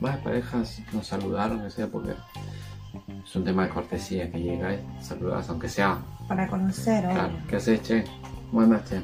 Varias 0.00 0.20
parejas 0.22 0.82
nos 0.92 1.06
saludaron, 1.06 1.62
que 1.62 1.70
sea 1.70 1.86
porque 1.86 2.14
es 3.24 3.36
un 3.36 3.44
tema 3.44 3.62
de 3.62 3.68
cortesía 3.68 4.28
que 4.28 4.40
llegáis, 4.40 4.80
saludas, 5.00 5.48
aunque 5.48 5.68
sea, 5.68 5.98
Para 6.26 6.48
conocer, 6.48 7.06
obvio. 7.06 7.14
claro, 7.14 7.34
¿qué 7.48 7.56
haces, 7.56 7.80
che? 7.82 8.04
Buenas, 8.50 8.82
che. 8.88 9.00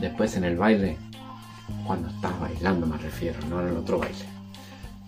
Después 0.00 0.36
en 0.36 0.44
el 0.44 0.56
baile, 0.56 0.96
cuando 1.84 2.08
estás 2.08 2.38
bailando 2.38 2.86
me 2.86 2.98
refiero, 2.98 3.40
no 3.48 3.60
en 3.60 3.68
el 3.70 3.76
otro 3.76 3.98
baile. 3.98 4.26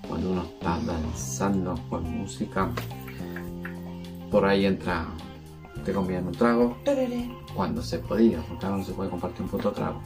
Cuando 0.08 0.32
uno 0.32 0.42
está 0.42 0.80
danzando 0.80 1.78
con 1.88 2.02
música, 2.18 2.70
por 4.32 4.46
ahí 4.46 4.66
entra, 4.66 5.06
te 5.84 5.92
convidan 5.92 6.26
un 6.26 6.32
trago, 6.32 6.76
cuando 7.54 7.82
se 7.82 8.00
podía, 8.00 8.40
porque 8.48 8.66
ahora 8.66 8.78
no 8.78 8.84
se 8.84 8.92
puede 8.94 9.10
compartir 9.10 9.42
un 9.42 9.48
puto 9.48 9.70
trago. 9.70 10.00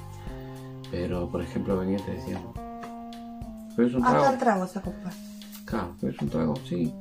Pero, 0.90 1.28
por 1.28 1.42
ejemplo, 1.42 1.78
venía 1.78 1.98
y 1.98 2.02
te 2.02 2.12
decían, 2.12 2.42
¿quieres 3.74 3.94
un 3.94 4.04
Hasta 4.04 4.20
trago? 4.20 4.38
trago 4.38 4.66
se 4.66 4.78
ocupa. 4.78 5.10
Claro, 5.64 5.94
¿quieres 6.00 6.20
un 6.22 6.28
trago? 6.30 6.54
Sí. 6.66 6.92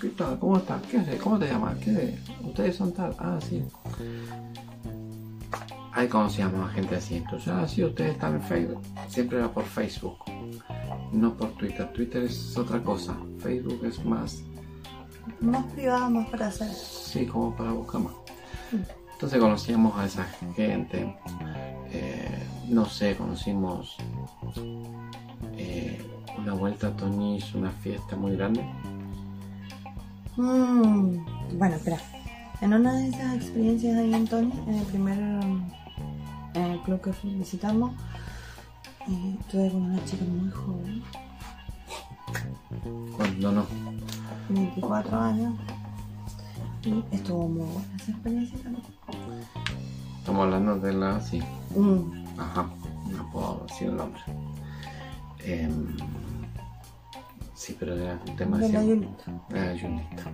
¿Qué 0.00 0.08
tal? 0.10 0.38
¿Cómo 0.38 0.58
estás? 0.58 0.82
¿Qué 0.82 0.98
haces? 0.98 1.20
¿Cómo 1.20 1.38
te 1.38 1.46
llamas? 1.46 1.78
¿Qué? 1.78 2.18
¿Ustedes 2.42 2.76
son 2.76 2.92
tal? 2.92 3.14
Ah, 3.18 3.38
sí. 3.40 3.64
Ahí 5.92 6.08
conocíamos 6.08 6.68
a 6.68 6.72
gente 6.74 6.96
así. 6.96 7.16
Entonces, 7.16 7.48
ah, 7.48 7.66
sí, 7.66 7.82
ustedes 7.82 8.12
están 8.12 8.34
en 8.34 8.42
Facebook. 8.42 8.82
Siempre 9.08 9.38
era 9.38 9.48
por 9.50 9.64
Facebook, 9.64 10.18
no 11.12 11.34
por 11.34 11.48
Twitter. 11.52 11.90
Twitter 11.94 12.24
es 12.24 12.56
otra 12.58 12.82
cosa. 12.82 13.16
Facebook 13.38 13.80
es 13.86 14.04
más 14.04 14.42
Más 15.40 15.64
privado, 15.72 16.10
más 16.10 16.28
para 16.28 16.48
hacer. 16.48 16.68
Sí, 16.70 17.24
como 17.24 17.56
para 17.56 17.72
buscar 17.72 18.02
más. 18.02 18.12
Entonces 19.14 19.38
conocíamos 19.40 19.98
a 19.98 20.04
esa 20.04 20.24
gente. 20.54 21.16
No 22.68 22.86
sé, 22.86 23.16
conocimos 23.16 23.96
eh, 25.56 26.04
una 26.38 26.54
vuelta 26.54 26.88
a 26.88 26.96
Tony 26.96 27.36
hizo 27.36 27.58
una 27.58 27.70
fiesta 27.70 28.16
muy 28.16 28.36
grande. 28.36 28.62
Mm, 30.36 31.58
Bueno, 31.58 31.76
espera. 31.76 31.98
En 32.60 32.72
una 32.72 32.94
de 32.94 33.08
esas 33.08 33.34
experiencias 33.36 33.96
ahí 33.98 34.14
en 34.14 34.26
Tony, 34.26 34.52
en 34.66 34.74
el 34.74 34.84
primer 34.86 35.18
en 35.18 36.62
el 36.62 36.80
club 36.82 37.00
que 37.02 37.12
visitamos, 37.28 37.92
eh, 39.08 39.36
estuve 39.40 39.70
con 39.70 39.82
una 39.82 40.04
chica 40.06 40.24
muy 40.24 40.50
joven, 40.50 41.02
Cuando 43.16 43.52
no. 43.52 43.66
24 44.48 45.20
años, 45.20 45.54
y 46.82 47.04
estuvo 47.10 47.46
muy 47.48 47.66
buena 47.66 47.96
esa 47.96 48.12
experiencia 48.12 48.58
también. 48.62 48.84
Estamos 50.18 50.44
hablando 50.44 50.78
de 50.78 50.92
la. 50.94 51.20
Sí. 51.20 51.40
Mm, 51.76 52.25
Ajá. 52.38 52.68
No 53.10 53.30
puedo 53.32 53.64
decir 53.68 53.88
el 53.88 53.96
nombre. 53.96 54.20
Em, 55.44 55.96
sí, 57.54 57.76
pero 57.78 57.94
era 57.94 58.18
un 58.26 58.36
tema 58.36 58.58
de 58.58 58.68
la 58.70 58.80
así. 58.80 58.88
Yulita. 58.88 59.24
Junita. 59.80 60.30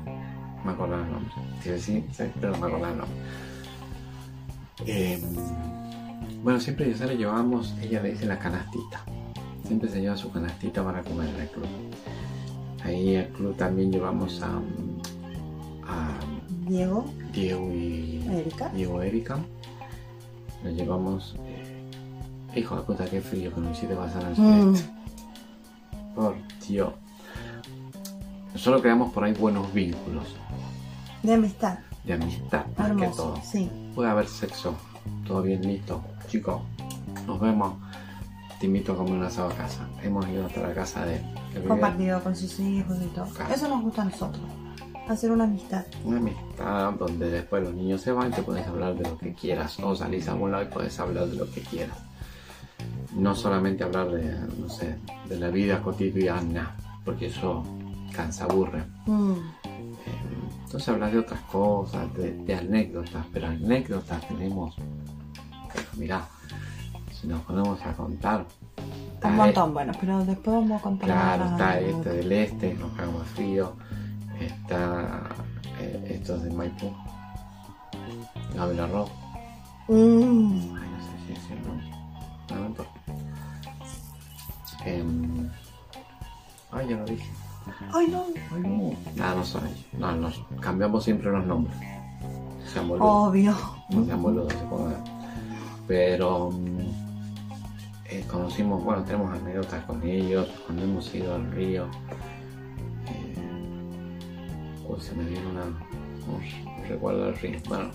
Me 0.64 0.72
acordaba 0.72 1.04
el 1.04 1.12
nombre. 1.12 1.32
Sí, 1.62 1.78
sí, 1.78 2.04
sí, 2.12 2.24
pero 2.40 2.52
no 2.52 2.58
me 2.58 2.66
acordaba 2.66 2.92
el 2.92 2.98
nombre. 2.98 3.16
Eh, 4.86 5.22
bueno, 6.42 6.58
siempre 6.58 6.92
ya 6.92 7.06
le 7.06 7.16
llevábamos, 7.16 7.74
ella 7.80 8.02
le 8.02 8.12
dice 8.12 8.26
la 8.26 8.38
canastita. 8.38 9.04
Siempre 9.66 9.88
se 9.88 10.00
lleva 10.00 10.16
su 10.16 10.30
canastita 10.32 10.82
para 10.82 11.02
comer 11.02 11.28
en 11.28 11.40
el 11.40 11.48
club. 11.48 11.66
Ahí 12.84 13.16
al 13.16 13.28
club 13.28 13.56
también 13.56 13.92
llevamos 13.92 14.42
a, 14.42 14.56
a 15.86 16.18
Diego, 16.66 17.04
Diego 17.32 17.70
y 17.72 18.24
Erika. 18.28 18.68
Diego 18.70 19.02
Erika. 19.02 19.38
Lo 20.64 20.70
llevamos. 20.70 21.36
Hijo 22.56 22.76
de 22.76 22.82
puta, 22.82 23.04
qué 23.06 23.20
frío 23.20 23.52
que 23.54 23.60
no 23.60 23.70
hiciste 23.70 23.94
pasar 23.94 24.24
al 24.24 24.32
Mm. 24.32 24.36
sureste. 24.76 24.90
Por 26.14 26.36
Dios. 26.68 26.92
Solo 28.54 28.80
creamos 28.82 29.12
por 29.12 29.24
ahí 29.24 29.32
buenos 29.32 29.72
vínculos 29.72 30.24
De 31.22 31.34
amistad. 31.34 31.78
de 32.04 32.12
amistad, 32.12 32.66
más 32.76 32.90
que 32.92 33.06
todo. 33.08 33.32
Hermoso. 33.34 33.42
Sí. 33.50 33.70
Puede 33.94 34.10
haber 34.10 34.26
sexo, 34.28 34.74
todo 35.26 35.42
bien 35.42 35.62
listo. 35.62 36.02
Chicos, 36.28 36.60
nos 37.26 37.40
vemos. 37.40 37.74
Te 38.60 38.66
invito 38.66 38.92
a 38.92 38.96
comer 38.96 39.14
un 39.14 39.24
asado 39.24 39.48
a 39.50 39.54
casa. 39.54 39.88
Hemos 40.02 40.28
ido 40.28 40.46
hasta 40.46 40.60
la 40.60 40.72
casa 40.74 41.04
de 41.04 41.20
Compartido 41.66 42.22
con 42.22 42.36
sus 42.36 42.60
hijos 42.60 42.96
y 43.02 43.06
todo. 43.08 43.26
Claro. 43.26 43.52
Eso 43.54 43.68
nos 43.68 43.82
gusta 43.82 44.02
a 44.02 44.04
nosotros. 44.06 44.42
Hacer 45.08 45.32
una 45.32 45.44
amistad. 45.44 45.84
Una 46.04 46.18
amistad 46.18 46.92
donde 46.92 47.28
después 47.28 47.64
los 47.64 47.74
niños 47.74 48.00
se 48.02 48.12
van 48.12 48.28
y 48.30 48.34
te 48.34 48.42
puedes 48.42 48.64
hablar 48.66 48.94
de 48.94 49.02
lo 49.08 49.18
que 49.18 49.34
quieras. 49.34 49.78
O 49.80 49.96
salís 49.96 50.28
a 50.28 50.32
algún 50.32 50.52
lado 50.52 50.62
y 50.62 50.66
puedes 50.68 50.98
hablar 51.00 51.26
de 51.26 51.36
lo 51.36 51.50
que 51.50 51.60
quieras. 51.62 51.96
No 53.14 53.34
solamente 53.34 53.84
hablar 53.84 54.10
de, 54.10 54.34
no 54.58 54.68
sé, 54.68 54.96
de 55.28 55.38
la 55.38 55.48
vida 55.48 55.82
cotidiana, 55.82 56.74
porque 57.04 57.26
eso 57.26 57.62
cansa, 58.12 58.44
aburre. 58.44 58.84
Mm. 59.06 59.34
Entonces 60.64 60.88
hablar 60.88 61.12
de 61.12 61.18
otras 61.18 61.40
cosas, 61.42 62.12
de, 62.14 62.32
de 62.32 62.54
anécdotas, 62.54 63.26
pero 63.32 63.48
anécdotas 63.48 64.26
tenemos. 64.26 64.74
Mirá, 65.96 66.26
si 67.12 67.26
nos 67.26 67.42
ponemos 67.42 67.80
a 67.82 67.92
contar. 67.92 68.46
está 69.14 69.28
Un 69.28 69.36
montón, 69.36 69.74
bueno, 69.74 69.92
pero 70.00 70.24
después 70.24 70.56
vamos 70.56 70.80
a 70.80 70.82
contar. 70.82 71.08
Claro, 71.08 71.44
está 71.44 71.78
este 71.78 72.08
del 72.10 72.32
este, 72.32 72.74
nos 72.74 72.96
de 72.96 73.24
frío. 73.34 73.72
Está 74.40 75.28
eh, 75.78 76.16
estos 76.16 76.42
de 76.42 76.50
Maipú. 76.50 76.92
Gabriel 78.54 78.90
Rock. 78.90 79.10
Mm. 79.88 80.76
Ay, 80.76 80.88
no 80.90 81.04
sé 81.04 81.26
si 81.26 81.32
es 81.32 81.50
el 81.50 81.62
nombre. 81.66 81.81
No, 82.50 82.56
no 82.56 82.66
importa. 82.66 82.92
Em, 84.84 85.48
ay, 86.72 86.88
ya 86.88 86.96
lo 86.96 87.04
dije. 87.04 87.30
Ay, 87.92 88.08
no. 88.08 88.24
Ay, 88.52 88.60
no. 88.62 88.92
Nada, 89.14 89.34
no 89.36 89.44
son 89.44 89.66
ellos. 89.66 89.86
No, 89.92 90.14
nos 90.16 90.42
cambiamos 90.60 91.04
siempre 91.04 91.30
los 91.30 91.46
nombres. 91.46 91.76
sean 92.72 92.88
boludos. 92.88 93.08
Obvio. 93.28 93.56
No 93.90 94.04
sean 94.04 94.22
boludos, 94.22 94.52
se 94.52 94.64
pongan. 94.64 95.04
Pero 95.86 96.50
mm, 96.50 96.80
eh, 98.06 98.24
conocimos, 98.30 98.82
bueno, 98.82 99.04
tenemos 99.04 99.32
anécdotas 99.38 99.84
con 99.84 100.02
ellos 100.02 100.48
cuando 100.66 100.84
hemos 100.84 101.14
ido 101.14 101.34
al 101.34 101.50
río. 101.52 101.86
Eh, 103.06 104.84
uy, 104.88 105.00
se 105.00 105.14
me 105.14 105.24
viene 105.24 105.46
una, 105.46 105.64
un 105.64 106.88
recuerdo 106.88 107.26
del 107.26 107.36
río. 107.36 107.58
Bueno, 107.68 107.90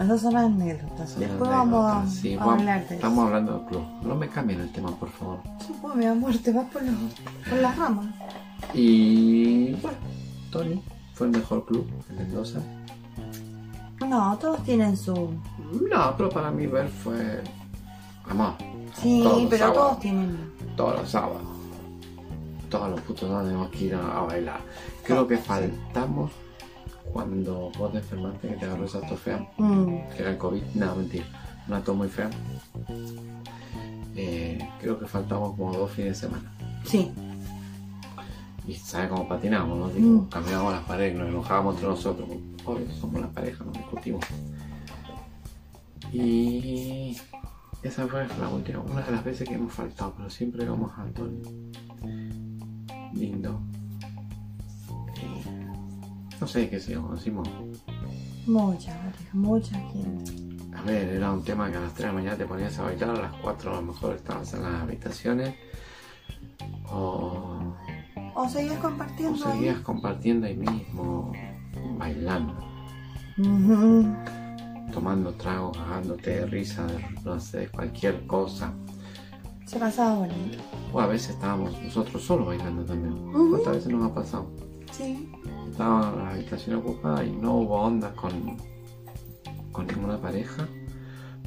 Esas 0.00 0.22
son 0.22 0.32
las 0.32 0.44
anécdotas. 0.44 1.18
Después 1.18 1.50
vamos 1.50 1.84
a. 1.92 2.06
Sí, 2.06 2.34
hablar 2.40 2.80
de 2.80 2.84
eso. 2.86 2.94
Estamos 2.94 3.26
hablando 3.26 3.58
del 3.58 3.66
club. 3.66 3.82
No 4.02 4.16
me 4.16 4.28
cambien 4.28 4.60
el 4.60 4.72
tema, 4.72 4.90
por 4.98 5.10
favor. 5.10 5.40
Sí, 5.66 5.74
pues, 5.80 5.94
mi 5.94 6.06
amor, 6.06 6.36
te 6.38 6.52
vas 6.52 6.64
por, 6.70 6.82
los, 6.82 6.94
por 7.48 7.58
las 7.58 7.76
ramas. 7.76 8.06
Y 8.72 9.72
bueno, 9.74 9.98
Tony 10.50 10.82
fue 11.12 11.26
el 11.26 11.34
mejor 11.34 11.66
club 11.66 11.86
en 12.08 12.16
Mendoza. 12.16 12.60
No, 14.06 14.38
todos 14.38 14.62
tienen 14.64 14.96
su... 14.96 15.14
No, 15.90 16.14
pero 16.16 16.30
para 16.30 16.50
mí 16.50 16.66
ver 16.66 16.88
fue 16.88 17.42
amor. 18.26 18.54
Sí, 18.94 19.20
Todos 19.22 19.46
pero 19.50 19.58
sábados. 19.66 19.76
todos 19.88 20.00
tienen... 20.00 20.52
Todos 20.76 20.98
los 21.00 21.10
sábados. 21.10 21.42
Todos 22.70 22.90
los 22.90 23.00
putos 23.02 23.28
sábados 23.28 23.46
tenemos 23.48 23.68
que 23.70 23.84
ir 23.84 23.94
a, 23.94 24.18
a 24.18 24.22
bailar. 24.22 24.60
Creo 25.04 25.26
que 25.28 25.36
faltamos 25.36 26.30
cuando 27.12 27.70
vos 27.78 27.92
te 27.92 27.98
enfermaste 27.98 28.48
que 28.48 28.54
te 28.56 28.64
agarró 28.64 28.84
esa 28.84 29.00
tos 29.02 29.18
fea, 29.20 29.46
Mm, 29.58 30.08
que 30.14 30.20
era 30.22 30.30
el 30.30 30.38
COVID. 30.38 30.62
No, 30.74 30.96
mentira. 30.96 31.24
Una 31.68 31.80
tos 31.82 31.96
muy 31.96 32.08
fea. 32.08 32.30
Eh, 34.16 34.58
creo 34.80 34.98
que 34.98 35.06
faltamos 35.06 35.56
como 35.56 35.72
dos 35.72 35.90
fines 35.92 36.20
de 36.20 36.26
semana. 36.28 36.52
sí, 36.84 37.10
Y 38.66 38.74
sabes 38.74 39.08
cómo 39.08 39.26
patinamos, 39.28 39.78
¿no? 39.78 39.86
Mm. 40.00 40.28
cambiábamos 40.28 40.72
las 40.74 40.84
paredes, 40.84 41.16
nos 41.16 41.28
enojábamos 41.28 41.74
entre 41.74 41.88
nosotros. 41.88 42.28
Obvio, 42.64 42.90
somos 43.00 43.20
la 43.20 43.28
pareja, 43.28 43.64
nos 43.64 43.74
discutimos. 43.74 44.24
Y 46.12 47.16
esa 47.82 48.06
fue 48.06 48.26
la 48.40 48.48
última, 48.48 48.80
una 48.80 49.02
de 49.02 49.12
las 49.12 49.24
veces 49.24 49.48
que 49.48 49.54
hemos 49.54 49.72
faltado, 49.72 50.14
pero 50.16 50.28
siempre 50.30 50.68
vamos 50.68 50.90
a 50.96 51.02
Antonio. 51.02 51.40
Lindo. 53.14 53.60
No 56.40 56.46
sé 56.46 56.68
qué 56.70 56.80
se 56.80 56.94
conocimos. 56.94 57.48
mucha 58.46 59.12
mucha 59.32 59.78
gente. 59.78 60.32
A 60.74 60.82
ver, 60.82 61.08
era 61.10 61.30
un 61.32 61.42
tema 61.44 61.70
que 61.70 61.76
a 61.76 61.80
las 61.80 61.92
3 61.92 61.98
de 61.98 62.06
la 62.06 62.12
mañana 62.12 62.36
te 62.36 62.46
ponías 62.46 62.78
a 62.78 62.82
bailar, 62.84 63.10
a 63.10 63.14
las 63.14 63.32
4 63.42 63.70
a 63.72 63.74
lo 63.76 63.82
mejor 63.82 64.14
estabas 64.14 64.54
en 64.54 64.62
las 64.62 64.82
habitaciones. 64.82 65.54
O, 66.90 67.74
O 68.34 68.48
seguías 68.48 68.78
o 68.78 68.82
compartiendo 68.82 69.46
ahí. 69.46 69.52
seguías 69.52 69.80
compartiendo 69.80 70.46
ahí 70.46 70.56
mismo, 70.56 71.32
bailando. 71.98 72.54
Tomando 74.92 75.32
trago, 75.34 75.72
cagándote 75.72 76.30
de 76.40 76.46
risa, 76.46 76.86
de, 76.86 77.04
no 77.24 77.38
sé, 77.38 77.58
de 77.58 77.68
cualquier 77.68 78.26
cosa. 78.26 78.72
Se 79.66 79.78
pasaba 79.78 80.16
bonito. 80.16 80.58
O 80.92 81.00
a 81.00 81.06
veces 81.06 81.30
estábamos 81.30 81.80
nosotros 81.82 82.22
solos 82.22 82.46
bailando 82.48 82.84
también. 82.84 83.12
Ujú. 83.28 83.50
¿Cuántas 83.50 83.74
veces 83.74 83.92
nos 83.92 84.10
ha 84.10 84.14
pasado? 84.14 84.50
Sí. 85.00 85.32
Estaba 85.70 86.12
la 86.14 86.30
habitación 86.32 86.76
ocupada 86.76 87.24
y 87.24 87.32
no 87.32 87.54
hubo 87.54 87.80
onda 87.80 88.12
con, 88.14 88.58
con 89.72 89.86
ninguna 89.86 90.20
pareja, 90.20 90.68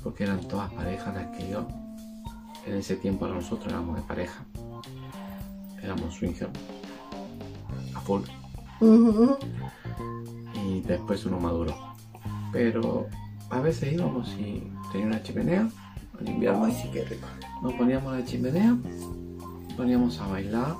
porque 0.02 0.24
eran 0.24 0.39
todas 0.48 0.74
parejas 0.74 1.13
las 1.13 1.38
que 1.38 1.50
yo, 1.52 1.68
en 2.66 2.76
ese 2.76 2.96
tiempo 2.96 3.28
nosotros 3.28 3.72
éramos 3.72 3.98
de 3.98 4.02
pareja. 4.02 4.44
Éramos 5.84 6.16
swinger, 6.16 6.50
a 7.94 8.00
full, 8.00 8.22
y 10.66 10.82
después 10.82 11.26
uno 11.26 11.39
maduró. 11.39 11.76
Pero 12.52 13.08
a 13.52 13.60
veces 13.60 13.94
íbamos 13.94 14.30
y 14.39 14.63
tenía 14.92 15.08
una 15.08 15.22
chimenea 15.22 15.70
al 16.20 16.30
invierno. 16.30 16.66
Ay, 16.66 16.74
sí, 16.74 16.89
qué 16.92 17.04
rico. 17.04 17.28
Nos 17.62 17.74
poníamos 17.74 18.18
la 18.18 18.26
chimenea, 18.26 18.76
poníamos 19.78 20.20
a 20.20 20.28
bailar. 20.28 20.76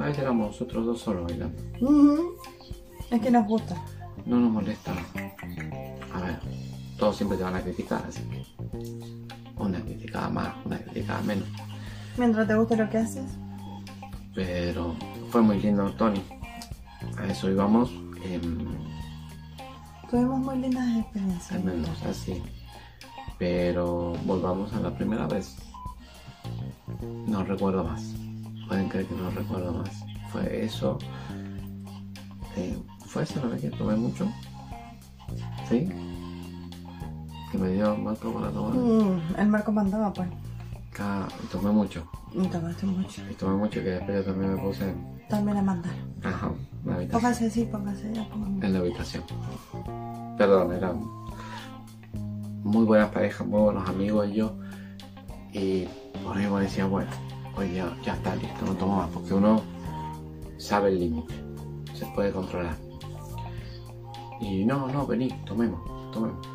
A 0.00 0.04
veces 0.04 0.22
éramos 0.22 0.46
nosotros 0.52 0.86
dos 0.86 1.00
solos 1.00 1.24
bailando. 1.24 1.62
Es 3.10 3.20
que 3.20 3.30
nos 3.30 3.46
gusta. 3.46 3.76
No 4.24 4.40
nos 4.40 4.50
molesta. 4.50 4.92
A 6.14 6.20
ver, 6.22 6.40
todos 6.98 7.16
siempre 7.16 7.36
te 7.36 7.44
van 7.44 7.56
a 7.56 7.60
criticar, 7.60 8.02
así 8.08 8.22
que. 8.22 8.42
Una 9.56 9.78
criticada 9.80 10.30
más, 10.30 10.54
una 10.64 10.78
criticada 10.78 11.20
menos. 11.22 11.46
Mientras 12.16 12.46
te 12.48 12.54
guste 12.54 12.76
lo 12.76 12.88
que 12.88 12.98
haces. 12.98 13.30
Pero 14.34 14.94
fue 15.30 15.42
muy 15.42 15.60
lindo, 15.60 15.90
Tony. 15.92 16.22
A 17.18 17.26
eso 17.26 17.50
íbamos 17.50 17.90
Tuvimos 20.10 20.40
muy 20.40 20.58
lindas 20.58 20.98
experiencias. 20.98 21.52
en 21.52 21.64
Mendoza, 21.64 22.14
sí. 22.14 22.42
Pero 23.38 24.14
volvamos 24.24 24.72
a 24.72 24.80
la 24.80 24.94
primera 24.94 25.26
vez. 25.26 25.56
No 27.26 27.44
recuerdo 27.44 27.84
más. 27.84 28.14
Pueden 28.70 28.88
creer 28.88 29.06
que 29.08 29.14
no 29.16 29.28
recuerdo 29.32 29.72
más. 29.72 29.90
Fue 30.30 30.64
eso. 30.64 30.96
Eh, 32.56 32.78
fue 33.04 33.24
esa 33.24 33.40
la 33.40 33.46
vez 33.48 33.60
que 33.62 33.70
tomé 33.70 33.96
mucho. 33.96 34.28
¿Sí? 35.68 35.88
Que 37.50 37.58
me 37.58 37.70
dio 37.70 37.96
marco 37.96 38.32
para 38.32 38.48
tomar. 38.52 38.74
Mm, 38.74 39.20
el 39.40 39.48
Marco 39.48 39.72
mandaba, 39.72 40.12
pues. 40.12 40.28
Ca- 40.92 41.26
tomé 41.50 41.72
mucho. 41.72 42.08
Y 42.32 42.46
tomaste 42.46 42.86
mucho. 42.86 43.22
Y 43.28 43.34
tomé 43.34 43.56
mucho 43.56 43.80
que 43.82 43.90
después 43.90 44.18
yo 44.24 44.32
también 44.32 44.54
me 44.54 44.60
puse 44.62 44.94
También 45.28 45.56
la 45.56 45.62
mandaron. 45.62 45.98
ajá, 46.22 46.46
en 46.84 46.88
la 46.88 46.94
habitación. 46.94 47.20
Póngase 47.22 47.46
así, 47.48 47.64
póngase 47.64 48.08
allá, 48.10 48.28
póngase. 48.30 48.66
En 48.66 48.72
la 48.72 48.78
habitación. 48.78 49.24
Perdón, 50.38 50.72
eran 50.72 51.00
muy 52.62 52.84
buenas 52.84 53.08
parejas, 53.10 53.44
muy 53.48 53.60
buenos 53.62 53.88
amigos 53.88 54.28
y 54.28 54.34
yo. 54.34 54.54
Y 55.52 55.86
por 56.22 56.36
ahí 56.38 56.46
me 56.48 56.60
decía, 56.60 56.86
bueno, 56.86 57.10
ya, 57.64 57.96
ya 58.04 58.14
está 58.14 58.34
listo, 58.36 58.64
no 58.66 58.72
tomo 58.74 58.96
más, 58.96 59.08
porque 59.10 59.34
uno 59.34 59.60
sabe 60.58 60.90
el 60.90 61.00
límite, 61.00 61.34
se 61.94 62.06
puede 62.06 62.30
controlar. 62.32 62.76
Y 64.40 64.64
no, 64.64 64.88
no, 64.88 65.06
vení, 65.06 65.28
tomemos, 65.44 65.80
tomemos. 66.12 66.46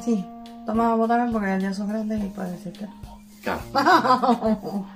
Sí, 0.00 0.24
toma 0.66 0.94
botones 0.94 1.32
porque 1.32 1.58
ya 1.60 1.74
son 1.74 1.88
grandes 1.88 2.22
y 2.24 2.28
puedes 2.28 2.52
decir 2.52 2.72
que 2.72 2.86
no. 2.86 2.92
Claro. 3.42 3.60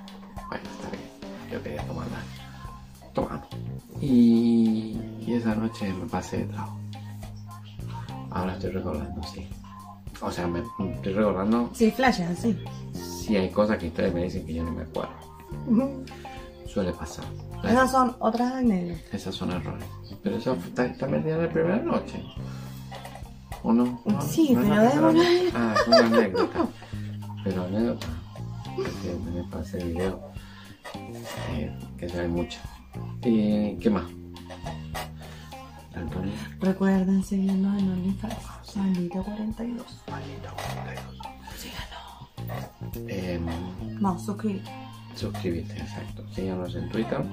Bueno, 0.49 0.63
está 0.77 0.89
bien. 0.89 1.03
Yo 1.51 1.61
quería 1.61 1.85
tomarla. 1.85 2.17
Tomamos. 3.13 3.47
Y, 4.01 4.97
y 5.19 5.33
esa 5.33 5.53
noche 5.53 5.93
me 5.93 6.07
pasé 6.07 6.37
de 6.39 6.45
trago. 6.45 6.75
Ahora 8.31 8.53
estoy 8.53 8.71
recordando, 8.71 9.21
sí. 9.27 9.47
O 10.21 10.31
sea, 10.31 10.47
me 10.47 10.59
estoy 10.59 11.13
recordando 11.13 11.69
Sí, 11.73 11.91
flashes 11.91 12.29
así. 12.31 12.57
Si 13.29 13.37
hay 13.37 13.49
cosas 13.51 13.77
que 13.77 13.89
ustedes 13.89 14.11
me 14.11 14.23
dicen 14.23 14.43
que 14.43 14.55
yo 14.55 14.63
no 14.63 14.71
me 14.71 14.81
acuerdo. 14.81 15.13
Suele 16.65 16.91
pasar. 16.93 17.25
Esas 17.63 17.91
son 17.91 18.15
otras 18.17 18.53
anécdotas. 18.53 19.13
Esos 19.13 19.35
son 19.35 19.51
errores. 19.51 19.85
Pero 20.23 20.37
eso 20.37 20.57
también 20.73 21.23
de 21.23 21.37
la 21.37 21.47
primera 21.47 21.77
noche. 21.77 22.23
¿O 23.61 23.71
no? 23.71 24.01
¿No? 24.03 24.21
Sí, 24.23 24.55
¿No 24.55 24.61
pero 24.61 24.81
es 24.81 24.95
una-? 24.95 25.23
Ah, 25.53 25.75
es 25.79 25.87
una 25.87 25.97
anécdota. 26.07 26.67
Pero 27.43 27.63
anécdota. 27.65 28.07
Porque 28.75 29.31
me 29.31 29.43
pasé 29.43 29.77
el 29.77 29.89
video. 29.89 30.19
Eh, 31.51 31.71
que 31.99 32.09
se 32.09 32.21
ve 32.21 32.27
mucho. 32.27 32.59
¿Y 33.23 33.75
qué 33.77 33.91
más? 33.91 34.05
Antonio. 35.93 36.33
Recuerden 36.61 37.23
seguirnos 37.23 37.79
en 37.79 37.91
OnlyFans. 37.91 38.75
Maldito 38.75 39.23
42. 39.23 40.03
Eh, 43.07 43.39
No, 43.99 44.17
suscríbete. 44.19 44.69
suscríbete, 45.15 45.73
exacto. 45.77 46.23
Síganos 46.33 46.75
en 46.75 46.89
Twitter. 46.89 47.23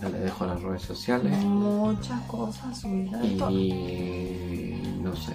Ya 0.00 0.08
les 0.10 0.20
dejo 0.22 0.46
las 0.46 0.62
redes 0.62 0.82
sociales. 0.82 1.36
Muchas 1.44 2.20
cosas 2.22 2.78
subidas. 2.80 3.24
Y 3.24 4.80
no 5.02 5.14
sé. 5.16 5.32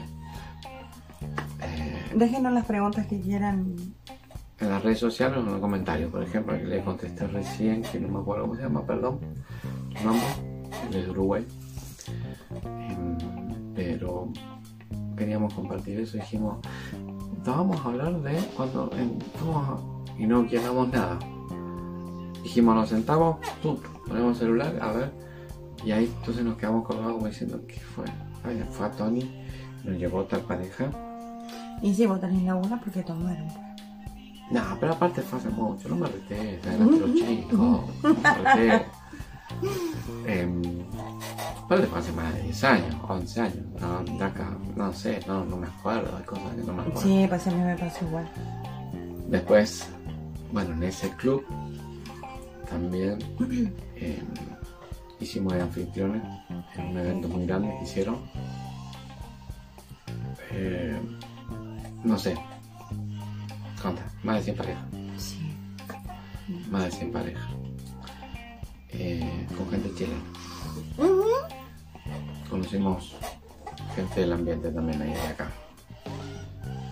Eh, 1.62 2.12
Déjenos 2.16 2.54
las 2.54 2.66
preguntas 2.66 3.06
que 3.08 3.20
quieran. 3.20 3.76
en 4.60 4.70
las 4.70 4.82
redes 4.84 5.00
sociales 5.00 5.38
o 5.38 5.42
en 5.42 5.46
los 5.48 5.60
comentarios. 5.60 6.10
Por 6.12 6.24
ejemplo, 6.24 6.58
que 6.58 6.64
le 6.64 6.82
contesté 6.84 7.28
recién, 7.28 7.82
que 7.82 8.00
no 8.00 8.08
me 8.08 8.20
acuerdo 8.20 8.44
cómo 8.44 8.56
se 8.56 8.62
llama, 8.62 8.86
perdón, 8.86 9.20
es 10.90 10.92
de 11.06 11.10
Uruguay. 11.10 11.46
Em, 12.64 13.18
pero 13.76 14.32
queríamos 15.18 15.54
compartir 15.54 16.00
eso, 16.00 16.18
dijimos, 16.18 16.60
vamos 17.46 17.80
a 17.82 17.90
hablar 17.90 18.22
de 18.22 18.38
cuando 18.56 18.90
en- 18.98 19.20
fuimos 19.36 19.68
a- 19.70 20.20
y 20.20 20.26
no 20.28 20.48
quedamos 20.48 20.90
nada. 20.92 21.18
Dijimos, 22.44 22.76
nos 22.76 22.90
sentamos, 22.90 23.38
¡pum! 23.62 23.78
ponemos 24.08 24.32
el 24.34 24.36
celular, 24.48 24.78
a 24.82 24.92
ver, 24.92 25.14
y 25.86 25.92
ahí 25.92 26.12
entonces 26.20 26.44
nos 26.44 26.58
quedamos 26.58 26.86
colgados 26.86 27.14
como 27.14 27.28
diciendo, 27.28 27.62
¿qué 27.68 27.80
fue? 27.80 28.06
Ay, 28.44 28.64
fue 28.72 28.86
a 28.86 28.92
Tony, 28.92 29.44
nos 29.84 29.98
llegó 29.98 30.24
tal 30.26 30.42
pareja. 30.42 30.90
Y 31.82 31.94
sí, 31.94 32.06
vos 32.06 32.20
tenés 32.20 32.44
la 32.44 32.56
una 32.56 32.80
porque 32.80 33.02
tomaron. 33.04 33.48
No, 34.52 34.62
pero 34.80 34.94
aparte 34.94 35.22
fue 35.22 35.40
hace 35.40 35.50
mucho, 35.50 35.88
no 35.90 35.96
me 35.96 36.08
reté, 36.08 36.60
eran 36.64 37.00
los 37.00 37.14
chicos, 37.16 37.82
no 38.04 38.14
me 38.14 38.54
reté. 38.54 38.86
Em, 40.26 40.62
Aparte 41.74 41.88
fue 41.90 42.00
hace 42.00 42.12
más 42.12 42.34
de 42.36 42.42
10 42.44 42.64
años, 42.66 42.96
11 43.08 43.42
años. 43.42 43.58
No, 43.82 44.24
acá, 44.26 44.56
no 44.76 44.94
sé, 44.94 45.20
no, 45.26 45.44
no 45.44 45.58
me 45.58 45.66
acuerdo, 45.66 46.16
hay 46.16 46.24
cosas 46.24 46.54
que 46.56 46.62
no 46.62 46.74
me 46.74 46.82
acuerdo. 46.84 47.02
Sí, 47.02 47.26
pues 47.28 47.48
a 47.48 47.52
mí 47.52 47.62
me 47.64 47.76
pasó 47.76 48.06
igual. 48.06 48.30
Después, 49.30 49.90
bueno, 50.52 50.74
en 50.76 50.84
ese 50.84 51.10
club 51.16 51.44
también 52.70 53.18
eh, 53.96 54.22
hicimos 55.20 55.54
de 55.54 55.62
anfitriones 55.62 56.22
en 56.76 56.86
un 56.90 56.98
evento 57.00 57.28
muy 57.28 57.48
grande 57.48 57.76
que 57.80 57.84
hicieron. 57.86 58.18
Eh, 60.52 60.96
no 62.04 62.20
sé, 62.20 62.36
conta, 63.82 64.04
más 64.22 64.36
de 64.38 64.44
100 64.44 64.58
parejas, 64.58 64.84
Sí. 65.18 65.56
más 66.70 66.84
de 66.86 66.92
100 66.92 67.12
parejas. 67.12 67.48
Eh, 68.90 69.48
con 69.58 69.68
gente 69.72 69.92
chilena. 69.96 70.22
Conocimos 72.50 73.16
gente 73.96 74.22
del 74.22 74.34
ambiente 74.34 74.72
también 74.72 75.02
ahí 75.02 75.14
de 75.14 75.28
acá. 75.28 75.52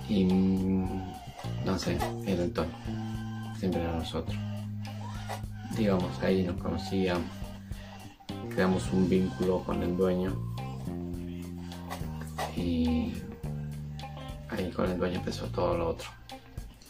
Y 0.07 0.25
mm, 0.25 1.11
no 1.65 1.77
sé, 1.77 1.97
el 2.25 2.51
tono. 2.51 2.69
Siempre 3.57 3.81
era 3.81 3.93
nosotros. 3.93 4.37
Digamos, 5.77 6.21
ahí 6.21 6.43
nos 6.43 6.57
conocíamos. 6.61 7.23
Creamos 8.49 8.91
un 8.91 9.07
vínculo 9.09 9.63
con 9.63 9.81
el 9.83 9.95
dueño. 9.95 10.35
Y 12.55 13.13
ahí 14.49 14.71
con 14.71 14.89
el 14.89 14.97
dueño 14.97 15.17
empezó 15.17 15.45
todo 15.47 15.77
lo 15.77 15.89
otro. 15.89 16.09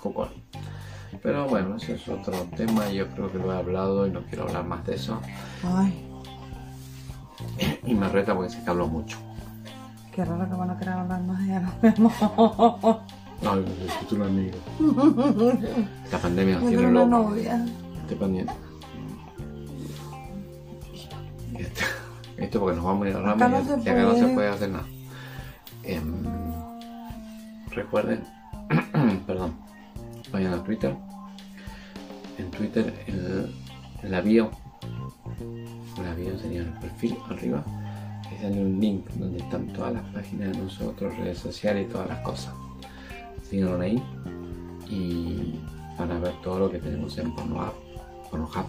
Cucón. 0.01 0.29
Pero 1.21 1.47
bueno, 1.47 1.75
ese 1.75 1.95
es 1.95 2.07
otro 2.07 2.33
tema. 2.55 2.89
Yo 2.89 3.07
creo 3.09 3.31
que 3.31 3.37
lo 3.37 3.53
he 3.53 3.57
hablado 3.57 4.07
y 4.07 4.11
no 4.11 4.23
quiero 4.23 4.43
hablar 4.43 4.65
más 4.65 4.85
de 4.85 4.95
eso. 4.95 5.21
Y 7.91 7.95
me 7.95 8.07
reta 8.07 8.33
porque 8.33 8.49
sé 8.51 8.63
que 8.63 8.69
hablo 8.69 8.87
mucho. 8.87 9.17
qué 10.13 10.23
raro 10.23 10.47
que 10.49 10.55
van 10.55 10.69
a 10.69 10.77
querer 10.77 10.93
hablar 10.93 11.21
más 11.23 11.45
de. 11.45 11.59
Nos 11.59 11.81
vemos. 11.81 12.97
Ay, 13.43 13.65
necesito 13.81 14.15
un 14.15 14.21
amigo. 14.21 14.57
La 16.11 16.17
pandemia 16.17 16.55
nos 16.59 16.69
tiene 16.69 16.87
una 16.87 17.03
loco. 17.05 17.07
novia. 17.07 17.65
Estoy 18.01 18.15
pendiente. 18.17 18.53
Esto, 21.57 21.81
esto 22.37 22.59
porque 22.59 22.75
nos 22.77 22.85
vamos 22.85 23.05
a 23.05 23.09
ir 23.09 23.15
a 23.17 23.19
Ramos 23.21 23.49
no 23.49 23.59
y, 23.59 23.65
se 23.65 23.89
y 23.89 23.89
acá 23.89 24.03
no 24.03 24.15
se 24.15 24.27
puede. 24.27 24.47
hacer 24.49 24.69
nada. 24.69 24.85
Em, 25.83 26.23
recuerden, 27.71 28.23
perdón, 29.27 29.53
vayan 30.31 30.53
a 30.53 30.63
Twitter. 30.63 30.95
En 32.37 32.49
Twitter, 32.51 33.03
el, 33.07 33.53
en 34.01 34.11
la 34.11 34.21
bio, 34.21 34.49
la 36.03 36.13
bio 36.15 36.37
sería 36.37 36.61
el 36.61 36.73
perfil 36.79 37.17
arriba, 37.29 37.63
sale 38.41 38.59
un 38.59 38.79
link 38.79 39.07
donde 39.11 39.37
están 39.37 39.67
todas 39.67 39.93
las 39.93 40.03
páginas 40.13 40.51
de 40.51 40.63
nosotros, 40.63 41.15
redes 41.17 41.37
sociales 41.37 41.87
y 41.87 41.91
todas 41.91 42.09
las 42.09 42.19
cosas. 42.19 42.53
Síganos 43.47 43.79
ahí 43.79 44.01
y 44.89 45.59
van 45.97 46.11
a 46.11 46.19
ver 46.19 46.33
todo 46.41 46.59
lo 46.59 46.71
que 46.71 46.79
tenemos 46.79 47.17
en 47.17 47.33
Pornhub. 47.35 47.73
Pornhub. 48.29 48.65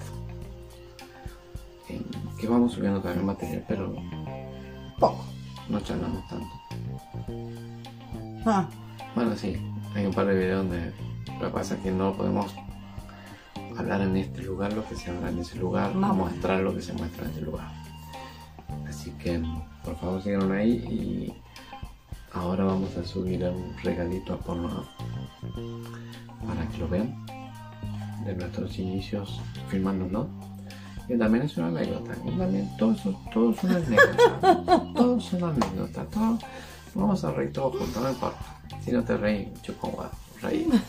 Que 2.39 2.49
vamos 2.49 2.73
subiendo 2.73 3.01
también 3.01 3.27
material, 3.27 3.65
pero 3.69 3.95
Poco. 4.99 5.25
no 5.69 5.81
charlamos 5.81 6.27
tanto. 6.29 6.51
Ah, 8.45 8.69
Bueno, 9.15 9.37
sí, 9.37 9.57
hay 9.95 10.07
un 10.07 10.13
par 10.13 10.27
de 10.27 10.35
videos 10.35 10.67
donde 10.67 10.93
lo 11.41 11.47
que 11.47 11.53
pasa 11.53 11.75
es 11.77 11.81
que 11.81 11.91
no 11.91 12.13
podemos 12.15 12.55
hablar 13.83 14.01
en 14.03 14.17
este 14.17 14.43
lugar 14.43 14.73
lo 14.73 14.87
que 14.89 14.95
se 14.97 15.11
habla 15.11 15.29
en 15.31 15.39
ese 15.41 15.59
lugar, 15.59 15.95
No. 15.95 16.15
mostrar 16.15 16.61
lo 16.61 16.75
que 16.75 16.83
se 16.83 16.93
muestra 16.93 17.25
en 17.25 17.31
ese 17.33 17.41
lugar. 17.43 17.69
Así 18.89 19.11
que, 19.13 19.43
por 19.85 19.97
favor, 19.99 20.23
síganos 20.23 20.51
ahí 20.53 20.71
y 20.73 21.35
ahora 22.33 22.65
vamos 22.65 22.97
a 22.97 23.05
subir 23.05 23.45
un 23.45 23.77
regalito 23.83 24.35
a 24.35 24.39
Pornhub 24.39 24.87
para 26.47 26.69
que 26.69 26.79
lo 26.79 26.89
vean 26.89 27.27
de 28.25 28.35
nuestros 28.35 28.79
inicios 28.79 29.41
filmándonos. 29.69 30.27
Que 31.09 31.17
también 31.19 31.45
es 31.45 31.57
una 31.57 31.67
anécdota, 31.69 32.15
que 32.15 32.31
también 32.31 32.77
todo 32.79 32.93
eso, 32.93 33.21
todo 33.35 33.51
es 33.51 33.65
una 33.65 33.77
anécdota, 33.77 34.93
todo 34.95 35.19
es 35.19 35.33
una 35.33 35.49
anécdota, 35.49 36.05
todo, 36.05 36.39
vamos 36.95 37.25
a 37.25 37.33
reír 37.33 37.53
todos 37.53 37.77
juntos, 37.77 38.03
no 38.03 38.09
importa. 38.09 38.39
Si 38.85 38.93
no 38.93 39.03
te 39.03 39.17
reí, 39.17 39.53
huevo, 39.83 40.07
reí. 40.41 40.69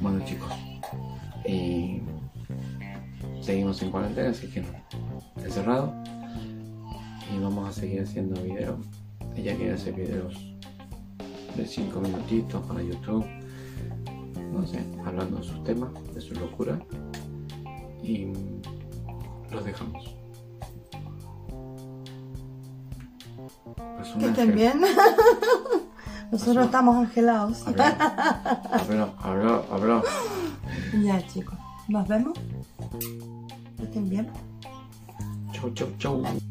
Bueno 0.00 0.24
chicos, 0.24 0.50
y 1.46 2.00
seguimos 3.40 3.80
en 3.82 3.90
cuarentena, 3.90 4.30
así 4.30 4.48
que 4.48 4.60
no, 4.60 4.68
encerrado. 5.42 5.92
Y 7.34 7.38
vamos 7.38 7.68
a 7.68 7.72
seguir 7.72 8.02
haciendo 8.02 8.40
videos. 8.42 8.78
Ella 9.36 9.56
quiere 9.56 9.74
hacer 9.74 9.94
videos 9.94 10.34
de 11.56 11.66
5 11.66 12.00
minutitos 12.00 12.64
para 12.66 12.82
YouTube. 12.82 13.24
No 14.52 14.66
sé, 14.66 14.84
hablando 15.04 15.38
de 15.38 15.44
sus 15.44 15.62
temas, 15.64 15.90
de 16.14 16.20
su 16.20 16.34
locura. 16.34 16.78
Y 18.02 18.32
los 19.50 19.64
dejamos. 19.64 20.16
Pues 23.96 24.08
que 24.18 24.26
estén 24.26 24.54
bien. 24.54 24.80
Nosotros 26.32 26.66
estamos 26.66 26.96
angelados. 26.96 27.64
Habló, 27.66 29.14
habló, 29.18 29.64
habló. 29.70 30.02
Ya, 30.92 31.24
chicos. 31.28 31.58
Nos 31.88 32.06
vemos. 32.08 32.38
Estén 33.80 34.08
bien. 34.08 34.28
Chau, 35.52 35.70
chau, 35.74 35.88
chau. 35.98 36.49